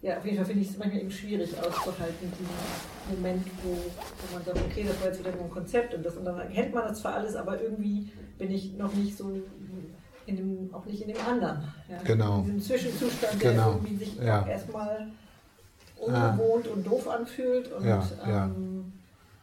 ja 0.00 0.16
auf 0.18 0.24
jeden 0.24 0.36
Fall 0.36 0.46
finde 0.46 0.62
ich 0.62 0.70
es 0.70 0.78
manchmal 0.78 1.00
eben 1.00 1.10
schwierig 1.10 1.50
auszuhalten, 1.58 2.30
diesen 2.38 3.16
Moment, 3.16 3.44
wo, 3.64 3.70
wo 3.70 4.34
man 4.34 4.44
sagt, 4.44 4.58
okay, 4.64 4.84
das 4.86 5.00
war 5.00 5.08
jetzt 5.08 5.18
wieder 5.18 5.32
nur 5.32 5.46
ein 5.46 5.50
Konzept 5.50 5.92
und 5.92 6.06
das 6.06 6.16
und 6.16 6.24
dann 6.24 6.38
erkennt 6.38 6.72
man 6.72 6.84
das 6.86 7.00
zwar 7.00 7.14
alles, 7.14 7.34
aber 7.34 7.60
irgendwie 7.60 8.12
bin 8.38 8.52
ich 8.52 8.74
noch 8.74 8.94
nicht 8.94 9.16
so 9.16 9.32
in 10.26 10.36
dem, 10.36 10.72
auch 10.72 10.84
nicht 10.86 11.02
in 11.02 11.08
dem 11.08 11.26
anderen. 11.26 11.64
Ja? 11.90 11.98
Genau. 12.04 12.38
In 12.40 12.44
diesem 12.44 12.60
Zwischenzustand, 12.60 13.40
Genau. 13.40 13.72
der 13.72 13.72
irgendwie 13.82 13.96
sich 13.96 14.16
Ja. 14.18 14.46
erstmal 14.46 15.08
ungewohnt 15.96 16.68
und 16.68 16.86
doof 16.86 17.08
anfühlt 17.08 17.72
und 17.72 17.84
Ja, 17.84 18.08
ja. 18.24 18.44
ähm, 18.44 18.92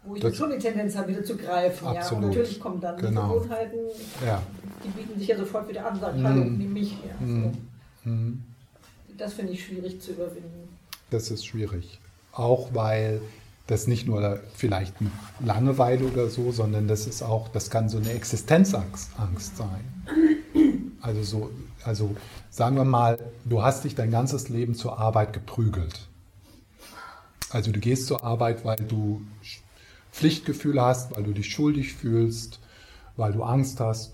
wo 0.05 0.15
ich 0.15 0.21
Das- 0.21 0.35
schon 0.35 0.51
die 0.51 0.57
Tendenz 0.57 0.95
habe, 0.95 1.09
wieder 1.09 1.23
zu 1.23 1.35
greifen. 1.37 1.85
Ja? 1.85 1.91
Und 1.91 1.97
Absolut. 1.97 2.23
natürlich 2.27 2.59
kommen 2.59 2.79
dann 2.81 2.97
Genau. 2.97 3.27
die 3.27 3.33
Gewohnheiten, 3.39 3.77
Ja. 4.25 4.41
die 4.83 4.89
bieten 4.89 5.19
sich 5.19 5.27
ja 5.27 5.37
sofort 5.37 5.67
wieder 5.69 5.85
an, 5.89 5.99
sagen, 5.99 6.19
Mhm. 6.21 6.27
hallo, 6.27 6.43
nimm 6.43 6.73
mich. 6.73 6.91
Ja? 6.91 7.25
Mhm. 7.25 7.53
So. 8.03 8.09
Mhm. 8.09 8.43
Das 9.17 9.33
finde 9.33 9.53
ich 9.53 9.65
schwierig 9.65 9.99
zu 10.01 10.11
überwinden. 10.11 10.69
Das 11.09 11.31
ist 11.31 11.45
schwierig. 11.45 11.99
Auch 12.33 12.69
weil 12.73 13.21
das 13.67 13.87
nicht 13.87 14.05
nur 14.07 14.39
vielleicht 14.53 14.99
mit 15.01 15.11
Langeweile 15.39 16.05
oder 16.05 16.29
so, 16.29 16.51
sondern 16.51 16.87
das 16.87 17.07
ist 17.07 17.23
auch, 17.23 17.47
das 17.47 17.69
kann 17.69 17.89
so 17.89 17.97
eine 17.97 18.11
Existenzangst 18.11 19.11
Angst 19.17 19.57
sein. 19.57 20.43
Also 21.01 21.23
so, 21.23 21.49
also 21.83 22.15
sagen 22.51 22.75
wir 22.75 22.83
mal, 22.85 23.17
du 23.45 23.63
hast 23.63 23.83
dich 23.85 23.95
dein 23.95 24.11
ganzes 24.11 24.49
Leben 24.49 24.75
zur 24.75 24.99
Arbeit 24.99 25.33
geprügelt. 25.33 26.07
Also 27.51 27.71
du 27.71 27.79
gehst 27.79 28.07
zur 28.07 28.23
Arbeit, 28.23 28.65
weil 28.65 28.75
du 28.77 29.21
Pflichtgefühle 30.15 30.81
hast, 30.81 31.13
weil 31.13 31.23
du 31.23 31.33
dich 31.33 31.51
schuldig 31.51 31.93
fühlst, 31.93 32.61
weil 33.17 33.33
du 33.33 33.43
Angst 33.43 33.81
hast, 33.81 34.13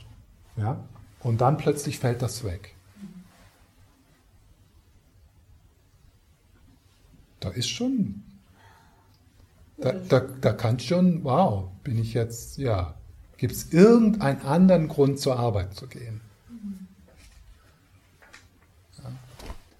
ja? 0.57 0.83
Und 1.19 1.41
dann 1.41 1.57
plötzlich 1.57 1.99
fällt 1.99 2.23
das 2.23 2.43
weg. 2.43 2.73
Da 7.39 7.49
ist 7.49 7.69
schon, 7.69 8.23
da, 9.77 9.91
da, 9.91 10.21
da 10.21 10.53
kann 10.53 10.79
schon, 10.79 11.23
wow, 11.23 11.69
bin 11.83 11.99
ich 11.99 12.15
jetzt, 12.15 12.57
ja, 12.57 12.95
gibt 13.37 13.53
es 13.53 13.71
irgendeinen 13.71 14.41
anderen 14.41 14.87
Grund 14.87 15.19
zur 15.19 15.37
Arbeit 15.37 15.75
zu 15.75 15.85
gehen? 15.85 16.21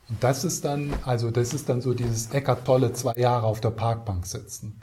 Und 0.08 0.24
das 0.24 0.44
ist 0.44 0.66
dann, 0.66 0.94
also 1.04 1.32
das 1.32 1.56
ist 1.56 1.68
dann 1.68 1.82
so 1.82 1.96
dieses 1.96 2.30
Eckart 2.32 2.64
Tolle 2.66 2.94
zwei 2.94 3.16
Jahre 3.16 3.48
auf 3.48 3.60
der 3.60 3.72
Parkbank 3.72 4.28
sitzen. 4.28 4.80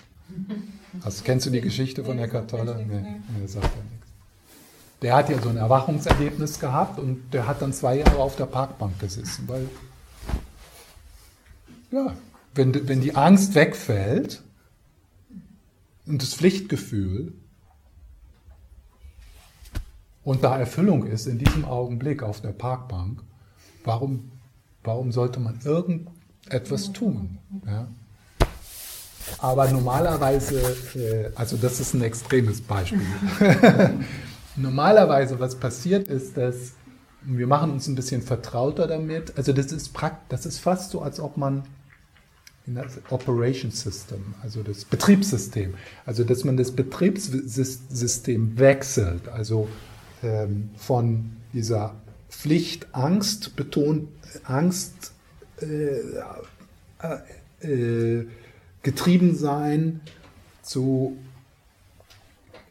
Also 1.03 1.23
kennst 1.25 1.47
du 1.47 1.51
die 1.51 1.61
Geschichte 1.61 2.05
von 2.05 2.19
Eckart 2.19 2.51
Tolle? 2.51 2.77
Nee, 2.77 3.01
nee. 3.41 3.47
sagt 3.47 3.65
ja 3.65 3.83
nichts. 3.91 4.07
Der 5.03 5.15
hat 5.15 5.29
ja 5.31 5.41
so 5.41 5.49
ein 5.49 5.57
Erwachungserlebnis 5.57 6.59
gehabt 6.59 6.99
und 6.99 7.33
der 7.33 7.47
hat 7.47 7.63
dann 7.63 7.73
zwei 7.73 7.99
Jahre 7.99 8.19
auf 8.19 8.37
der 8.37 8.47
Parkbank 8.47 8.99
gesessen, 8.99 9.45
weil 9.47 9.69
ja, 11.91 12.15
wenn, 12.55 12.89
wenn 12.89 13.01
die 13.01 13.15
Angst 13.15 13.55
wegfällt 13.55 14.43
und 16.07 16.21
das 16.21 16.35
Pflichtgefühl 16.35 17.33
und 20.25 20.43
da 20.43 20.59
Erfüllung 20.59 21.07
ist 21.07 21.27
in 21.27 21.39
diesem 21.39 21.65
Augenblick 21.65 22.23
auf 22.23 22.41
der 22.41 22.53
Parkbank, 22.53 23.23
warum, 23.85 24.33
warum 24.83 25.13
sollte 25.13 25.39
man 25.39 25.61
irgendetwas 25.65 26.93
tun? 26.93 27.39
Ja? 27.65 27.89
Aber 29.39 29.71
normalerweise, 29.71 30.61
äh, 30.95 31.31
also 31.35 31.57
das 31.57 31.81
ist 31.81 31.95
ein 31.95 32.03
extremes 32.03 32.61
Beispiel. 32.61 33.01
normalerweise, 34.57 35.39
was 35.39 35.55
passiert 35.55 36.09
ist, 36.09 36.37
dass 36.37 36.73
wir 37.23 37.47
machen 37.47 37.73
uns 37.73 37.87
ein 37.87 37.95
bisschen 37.95 38.23
vertrauter 38.23 38.87
damit. 38.87 39.37
Also 39.37 39.53
das 39.53 39.73
ist 39.73 39.93
prakt, 39.93 40.33
das 40.33 40.47
ist 40.47 40.59
fast 40.59 40.91
so, 40.91 41.03
als 41.03 41.21
ob 41.21 41.37
man 41.37 41.65
in 42.67 42.75
das 42.75 42.99
Operation 43.11 43.71
System, 43.71 44.35
also 44.43 44.63
das 44.63 44.85
Betriebssystem, 44.85 45.75
also 46.05 46.23
dass 46.23 46.45
man 46.45 46.57
das 46.57 46.73
Betriebssystem 46.73 48.59
wechselt, 48.59 49.29
also 49.29 49.69
ähm, 50.23 50.71
von 50.77 51.31
dieser 51.55 51.95
Pflicht, 52.29 52.89
Angst 52.93 53.57
betont, 53.57 54.09
Angst 54.45 55.13
äh, 55.63 56.01
äh, 57.63 58.21
äh, 58.21 58.27
getrieben 58.89 59.35
sein 59.35 60.01
zu 60.63 61.19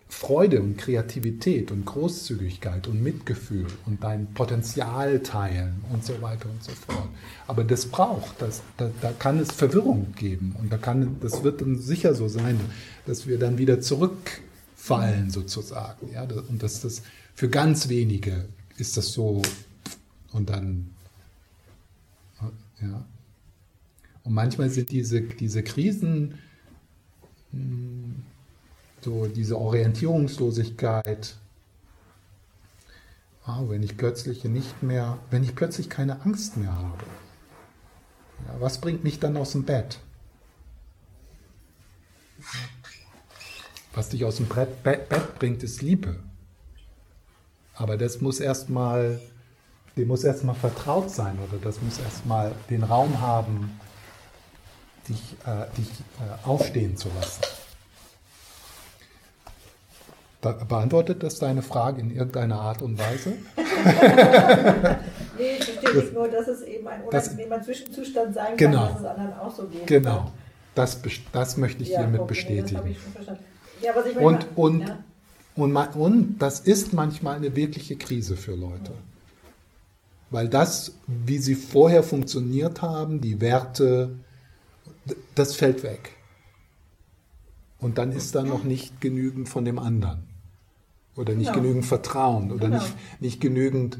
Freude 0.09 0.63
und 0.63 0.75
Kreativität 0.75 1.69
und 1.69 1.85
Großzügigkeit 1.85 2.87
und 2.87 3.03
Mitgefühl 3.03 3.67
und 3.85 4.03
dein 4.03 4.33
Potenzial 4.33 5.19
teilen 5.19 5.83
und 5.93 6.03
so 6.03 6.19
weiter 6.23 6.49
und 6.49 6.63
so 6.63 6.71
fort. 6.71 7.07
Aber 7.45 7.63
das 7.63 7.85
braucht, 7.85 8.41
das, 8.41 8.63
da, 8.77 8.89
da 8.99 9.11
kann 9.11 9.37
es 9.37 9.51
Verwirrung 9.51 10.15
geben 10.15 10.55
und 10.59 10.73
da 10.73 10.79
kann, 10.79 11.17
das 11.21 11.43
wird 11.43 11.61
dann 11.61 11.77
sicher 11.77 12.15
so 12.15 12.27
sein, 12.27 12.59
dass 13.05 13.27
wir 13.27 13.37
dann 13.37 13.59
wieder 13.59 13.79
zurückfallen 13.79 15.29
sozusagen. 15.29 16.11
Ja? 16.11 16.23
Und 16.23 16.63
dass 16.63 16.81
das 16.81 17.03
für 17.35 17.47
ganz 17.47 17.89
wenige 17.89 18.45
ist 18.77 18.97
das 18.97 19.13
so 19.13 19.43
und 20.31 20.49
dann, 20.49 20.89
ja. 22.81 23.05
Und 24.27 24.33
manchmal 24.33 24.69
sind 24.69 24.91
diese, 24.91 25.21
diese 25.21 25.63
Krisen, 25.63 26.37
mh, 27.53 28.15
so 28.99 29.25
diese 29.27 29.57
Orientierungslosigkeit, 29.57 31.37
ah, 33.45 33.63
wenn 33.69 33.83
ich 33.83 33.95
plötzlich 33.95 34.43
nicht 34.43 34.83
mehr, 34.83 35.17
wenn 35.31 35.45
ich 35.45 35.55
plötzlich 35.55 35.89
keine 35.89 36.23
Angst 36.23 36.57
mehr 36.57 36.73
habe, 36.73 37.05
ja, 38.47 38.59
was 38.59 38.81
bringt 38.81 39.05
mich 39.05 39.17
dann 39.17 39.37
aus 39.37 39.53
dem 39.53 39.63
Bett? 39.63 39.99
Was 43.93 44.09
dich 44.09 44.25
aus 44.25 44.35
dem 44.35 44.47
Brett, 44.47 44.83
Bett, 44.83 45.07
Bett 45.07 45.39
bringt, 45.39 45.63
ist 45.63 45.81
Liebe. 45.81 46.19
Aber 47.75 47.95
das 47.95 48.19
muss 48.19 48.41
erstmal, 48.41 49.21
dem 49.95 50.09
muss 50.09 50.25
erstmal 50.25 50.55
vertraut 50.55 51.11
sein 51.11 51.39
oder 51.39 51.59
das 51.61 51.81
muss 51.81 51.97
erstmal 51.97 52.53
den 52.69 52.83
Raum 52.83 53.21
haben, 53.21 53.79
dich, 55.09 55.35
äh, 55.45 55.65
dich 55.77 55.87
äh, 56.19 56.47
aufstehen 56.47 56.97
zu 56.97 57.09
lassen. 57.19 57.41
Be 60.41 60.53
beantwortet 60.67 61.23
das 61.23 61.39
deine 61.39 61.61
Frage 61.63 61.99
in 62.01 62.15
irgendeiner 62.15 62.59
Art 62.61 62.81
und 62.81 62.97
Weise? 62.99 63.33
Nee, 65.39 65.57
ich 65.59 65.65
verstehe 65.65 66.01
nicht 66.01 66.13
nur, 66.15 66.27
dass 66.29 66.47
es 66.47 66.61
eben 66.63 66.87
ein 66.87 67.01
Das- 67.11 67.27
unangenehmer 67.27 67.61
Zwischenzustand 67.63 68.33
sein 68.33 68.57
Genau. 68.57 68.85
kann, 68.87 68.93
dass 68.93 69.01
es 69.01 69.05
anderen 69.07 69.33
auch 69.39 69.55
so 69.55 69.67
geht. 69.67 69.85
Genau. 69.85 70.31
Das, 70.73 70.99
das 71.31 71.57
möchte 71.57 71.83
ich 71.83 71.89
Ja, 71.89 71.99
hiermit 71.99 72.21
okay, 72.21 72.27
Das 72.27 72.37
bestätigen. 72.37 72.95
Ja, 73.83 73.93
Und, 74.19 74.47
und, 74.55 74.79
ja. 74.81 74.97
und, 75.55 75.71
ma- 75.71 75.91
und 75.93 76.39
das 76.39 76.59
ist 76.61 76.91
manchmal 76.93 77.35
eine 77.35 77.55
wirkliche 77.55 77.97
Krise 77.97 78.35
für 78.35 78.55
Leute. 78.55 78.93
Weil 80.31 80.49
das, 80.49 80.93
wie 81.05 81.37
sie 81.37 81.53
vorher 81.55 82.01
funktioniert 82.01 82.81
haben, 82.81 83.21
die 83.21 83.39
Werte, 83.39 84.15
das 85.35 85.55
fällt 85.55 85.83
weg. 85.83 86.11
Und 87.79 87.97
dann 87.97 88.11
ist 88.11 88.33
da 88.35 88.43
noch 88.43 88.63
nicht 88.63 88.99
genügend 89.01 89.47
von 89.49 89.63
dem 89.65 89.77
anderen. 89.79 90.23
Oder 91.15 91.33
nicht 91.33 91.51
Genau. 91.51 91.61
genügend 91.63 91.85
Vertrauen. 91.85 92.51
Oder 92.51 92.67
Genau. 92.69 92.81
nicht, 92.81 92.95
nicht 93.21 93.41
genügend 93.41 93.97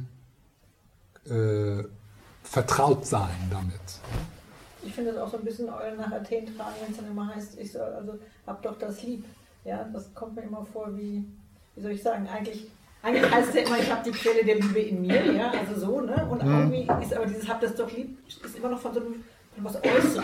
äh, 1.30 1.84
vertraut 2.44 3.06
sein 3.06 3.36
damit. 3.50 3.80
Ich 4.84 4.94
finde 4.94 5.12
es 5.12 5.18
auch 5.18 5.30
so 5.30 5.38
ein 5.38 5.44
bisschen 5.44 5.70
Eulen 5.70 5.98
nach 5.98 6.12
Athen 6.12 6.46
tragen, 6.56 6.76
wenn 6.82 6.92
es 6.92 6.98
dann 6.98 7.12
immer 7.12 7.28
heißt, 7.36 7.60
ich 7.60 7.72
soll, 7.72 7.82
also 7.82 8.18
hab 8.46 8.62
doch 8.62 8.78
das 8.80 9.04
lieb. 9.04 9.26
Ja, 9.66 9.84
das 9.92 10.14
kommt 10.14 10.36
mir 10.36 10.44
immer 10.44 10.66
vor 10.66 10.96
wie, 10.96 11.26
wie 11.76 11.82
soll 11.82 11.92
ich 11.92 12.02
sagen, 12.02 12.28
eigentlich, 12.28 12.68
eigentlich 13.04 13.30
heißt 13.30 13.50
es 13.50 13.56
ja 13.56 13.62
immer, 13.64 13.80
ich 13.80 13.92
habe 13.92 14.10
die 14.10 14.18
Quelle 14.18 14.46
der 14.46 14.56
Liebe 14.56 14.80
in 14.80 15.02
mir, 15.02 15.34
ja, 15.34 15.52
also 15.52 15.78
so, 15.80 16.00
ne? 16.02 16.26
Und 16.32 16.42
Mhm. 16.44 16.74
irgendwie 16.74 17.04
ist 17.04 17.14
aber 17.14 17.26
dieses 17.26 17.48
hab 17.50 17.60
das 17.60 17.76
doch 17.76 17.92
lieb, 17.92 18.18
ist 18.28 18.56
immer 18.58 18.70
noch 18.70 18.80
von 18.80 18.94
so 18.94 19.02
einem. 19.02 19.24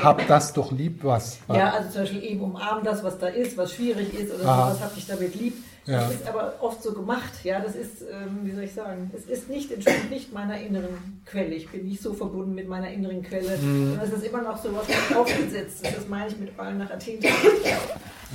Hab 0.03 0.27
das 0.27 0.53
doch 0.53 0.71
lieb, 0.71 1.03
was. 1.03 1.39
Ja, 1.49 1.71
also 1.71 1.89
zum 1.89 2.01
Beispiel 2.01 2.23
eben 2.23 2.41
umarm 2.41 2.83
das, 2.83 3.03
was 3.03 3.17
da 3.17 3.27
ist, 3.27 3.57
was 3.57 3.73
schwierig 3.73 4.13
ist 4.13 4.33
oder 4.33 4.45
Aha. 4.47 4.67
sowas, 4.69 4.83
hab 4.83 4.95
dich 4.95 5.05
damit 5.07 5.35
lieb. 5.35 5.53
Ja. 5.85 5.99
Das 5.99 6.13
ist 6.13 6.27
aber 6.27 6.53
oft 6.61 6.81
so 6.81 6.93
gemacht, 6.93 7.43
ja, 7.43 7.59
das 7.59 7.75
ist, 7.75 8.03
ähm, 8.03 8.39
wie 8.43 8.51
soll 8.51 8.63
ich 8.63 8.73
sagen, 8.73 9.11
es 9.13 9.25
ist 9.25 9.49
nicht, 9.49 9.69
entspricht 9.69 10.09
nicht 10.09 10.33
meiner 10.33 10.57
inneren 10.57 11.21
Quelle. 11.25 11.53
Ich 11.55 11.67
bin 11.69 11.85
nicht 11.85 12.01
so 12.01 12.13
verbunden 12.13 12.55
mit 12.55 12.69
meiner 12.69 12.89
inneren 12.89 13.21
Quelle, 13.21 13.57
Mhm. 13.57 13.89
sondern 13.89 14.07
es 14.07 14.13
ist 14.13 14.25
immer 14.25 14.41
noch 14.43 14.57
so 14.63 14.69
was 14.73 14.87
aufgesetzt 15.17 15.83
ist. 15.85 15.97
Das 15.97 16.07
meine 16.07 16.27
ich 16.29 16.37
mit 16.39 16.57
Eulen 16.57 16.77
nach 16.77 16.89
Athen. 16.89 17.19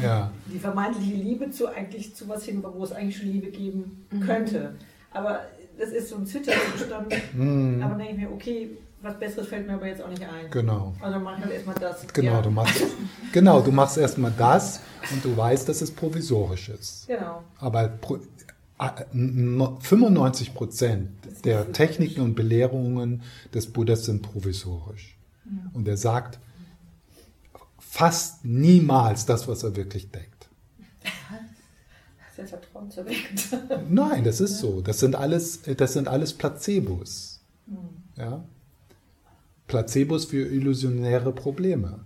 Ja. 0.03 0.31
Die 0.47 0.59
vermeintliche 0.59 1.15
Liebe 1.15 1.51
zu 1.51 1.69
eigentlich 1.69 2.15
zu 2.15 2.29
was 2.29 2.45
hin, 2.45 2.63
wo 2.63 2.85
es 2.85 2.93
eigentlich 2.93 3.17
schon 3.17 3.29
Liebe 3.33 3.51
geben 3.51 4.07
könnte. 4.27 4.75
Aber 5.13 5.41
das 5.79 5.89
ist 5.91 6.11
so 6.11 6.17
ein 6.17 6.27
Zwitterzustand. 6.27 7.07
Mhm. 7.35 7.81
Aber 7.83 7.91
dann 7.95 7.99
denke 7.99 8.13
ich 8.15 8.19
mir, 8.21 8.33
okay, 8.33 8.71
was 9.01 9.19
Besseres 9.19 9.49
fällt 9.49 9.67
mir 9.67 9.75
aber 9.75 9.87
jetzt 9.87 10.03
auch 10.03 10.09
nicht 10.09 10.23
ein. 10.23 10.51
Genau. 10.51 10.95
Also 11.01 11.19
mache 11.21 11.37
ich 11.39 11.43
halt 11.45 11.53
erstmal 11.55 11.75
das. 11.77 12.07
Genau, 12.13 12.33
ja. 12.33 12.43
du 12.43 12.51
machst, 12.51 12.83
genau, 13.33 13.61
du 13.61 13.71
machst 13.73 13.97
erstmal 13.99 14.33
das 14.37 14.81
und 15.13 15.25
du 15.25 15.37
weißt, 15.37 15.69
dass 15.69 15.81
es 15.83 15.91
provisorisch 15.91 16.69
ist. 16.69 17.07
Genau. 17.07 17.43
Aber 17.59 17.89
pro- 17.89 18.19
ah, 18.79 18.95
n- 19.13 19.77
95 19.81 20.55
Prozent 20.55 21.11
der 21.45 21.73
Techniken 21.73 22.23
und 22.23 22.35
Belehrungen 22.35 23.23
des 23.55 23.73
Buddhas 23.73 24.05
sind 24.05 24.23
provisorisch. 24.23 25.17
Und 25.73 25.87
er 25.89 25.97
sagt 25.97 26.39
fast 27.79 28.45
niemals 28.45 29.25
das, 29.27 29.49
was 29.49 29.63
er 29.63 29.77
wirklich 29.77 30.11
denkt. 30.11 30.49
Selbstvertrauen 32.37 32.91
zerweckt. 32.91 33.49
Nein, 33.89 34.25
das 34.25 34.41
ist 34.41 34.59
so. 34.59 34.81
Das 34.81 35.01
sind 35.01 35.17
alles, 35.17 35.63
das 35.63 35.93
sind 35.95 36.07
alles 36.09 36.33
Placebos. 36.35 37.41
Ja? 38.17 38.45
Placebos 39.69 40.25
für 40.25 40.47
illusionäre 40.47 41.33
Probleme. 41.33 42.01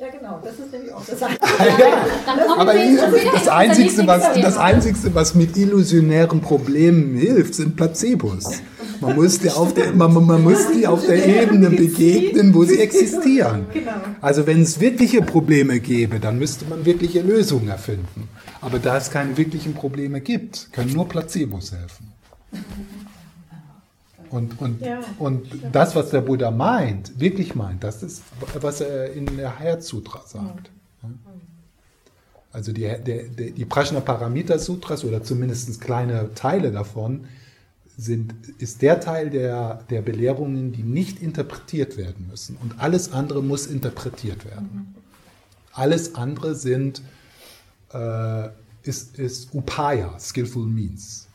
Ja, 0.00 0.06
genau, 0.08 0.40
das 0.42 0.58
ist 0.58 0.72
nämlich 0.72 0.92
auch 0.94 1.04
das. 1.04 1.18
Dann 1.20 1.36
kommen 1.38 2.58
Aber 2.58 2.72
das 2.72 3.48
Einzige, 3.48 4.06
was, 4.06 4.40
das. 4.40 4.56
Einzige, 4.56 5.14
was 5.14 5.34
mit 5.34 5.58
illusionären 5.58 6.40
Problemen 6.40 7.14
hilft, 7.16 7.54
sind 7.54 7.76
Placebos. 7.76 8.62
Man 9.02 9.16
muss 9.16 9.40
die 9.40 9.50
auf 9.50 9.74
der, 9.74 9.92
man, 9.92 10.12
man 10.26 10.42
muss 10.42 10.72
die 10.72 10.86
auf 10.86 11.04
der 11.04 11.42
Ebene 11.42 11.68
begegnen, 11.84 12.54
wo 12.54 12.64
sie 12.64 12.80
existieren. 12.80 13.66
Genau. 13.74 13.92
Also 14.22 14.46
wenn 14.46 14.62
es 14.62 14.80
wirkliche 14.80 15.20
Probleme 15.20 15.80
gäbe, 15.80 16.18
dann 16.18 16.38
müsste 16.38 16.64
man 16.64 16.86
wirkliche 16.86 17.20
Lösungen 17.20 17.68
erfinden. 17.68 18.28
Aber 18.62 18.78
da 18.78 18.96
es 18.96 19.10
keine 19.10 19.36
wirklichen 19.36 19.74
Probleme 19.74 20.22
gibt, 20.22 20.72
können 20.72 20.94
nur 20.94 21.08
Placebos 21.08 21.72
helfen. 21.72 22.12
Und, 24.30 24.60
und, 24.60 24.80
Ja. 24.80 25.00
und 25.18 25.46
das, 25.72 25.96
was 25.96 26.10
der 26.10 26.20
Buddha 26.20 26.50
meint, 26.50 27.18
wirklich 27.18 27.54
meint, 27.54 27.82
das 27.82 28.02
ist, 28.02 28.22
was 28.60 28.80
er 28.80 29.12
in 29.12 29.36
der 29.36 29.58
Herzsutra 29.58 30.22
sagt. 30.26 30.70
Also 32.52 32.72
die, 32.72 32.82
der, 32.82 32.98
der, 32.98 33.50
die 33.50 33.64
Prajnaparamita 33.64 34.58
Sutras 34.58 35.04
oder 35.04 35.22
zumindest 35.22 35.80
kleine 35.80 36.34
Teile 36.34 36.72
davon 36.72 37.26
sind, 37.96 38.34
ist 38.58 38.82
der 38.82 39.00
Teil 39.00 39.30
der, 39.30 39.84
der 39.90 40.02
Belehrungen, 40.02 40.72
die 40.72 40.82
nicht 40.82 41.20
interpretiert 41.22 41.96
werden 41.96 42.26
müssen. 42.28 42.56
Und 42.62 42.80
alles 42.80 43.12
andere 43.12 43.42
muss 43.42 43.66
interpretiert 43.66 44.44
werden. 44.44 44.94
Alles 45.72 46.14
andere 46.14 46.54
sind, 46.54 47.02
äh, 47.92 48.48
ist, 48.82 49.18
ist 49.18 49.54
Upaya, 49.54 50.18
Skillful 50.18 50.66
Means. 50.66 51.28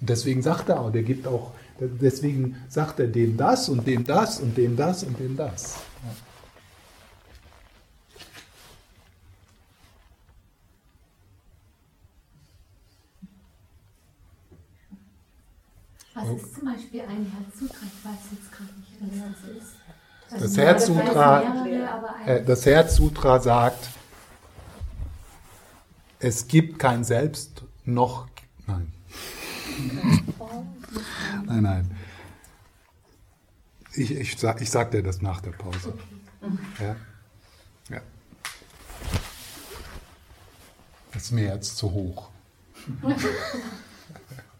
Deswegen 0.00 0.42
sagt 0.42 0.68
er 0.68 0.80
auch, 0.80 0.90
der 0.92 1.02
gibt 1.02 1.26
auch, 1.26 1.52
deswegen 1.80 2.56
sagt 2.68 3.00
er 3.00 3.06
dem 3.08 3.36
das 3.36 3.68
und 3.68 3.86
dem 3.86 4.04
das 4.04 4.38
und 4.40 4.56
dem 4.56 4.76
das 4.76 5.02
und 5.04 5.18
dem 5.18 5.36
das. 5.36 5.76
Was 16.14 16.28
ist 16.28 16.54
zum 16.54 16.64
Beispiel 16.72 17.00
ein 17.02 17.26
Herzsutra? 17.26 17.76
Ich 17.86 18.04
weiß 18.04 18.20
jetzt 18.32 18.52
gerade 18.52 18.70
nicht, 18.78 18.92
was 19.00 19.32
das 19.42 19.56
ist. 19.56 19.76
Also 20.30 20.44
Das 20.44 20.56
ein- 20.56 22.26
Äh, 22.26 22.44
Das 22.44 22.66
Herzsutra 22.66 23.40
sagt, 23.40 23.88
es 26.20 26.46
gibt 26.48 26.78
kein 26.78 27.04
Selbst 27.04 27.62
noch. 27.84 28.28
Nein. 28.66 28.92
Nein, 31.46 31.62
nein. 31.62 31.90
Ich, 33.94 34.10
ich, 34.10 34.36
sag, 34.36 34.60
ich 34.60 34.70
sag 34.70 34.90
dir 34.90 35.02
das 35.02 35.22
nach 35.22 35.40
der 35.40 35.52
Pause. 35.52 35.96
Ja? 36.80 36.96
Ja. 37.88 38.00
Das 41.12 41.24
ist 41.24 41.30
mir 41.30 41.54
jetzt 41.54 41.76
zu 41.76 41.92
hoch. 41.92 42.30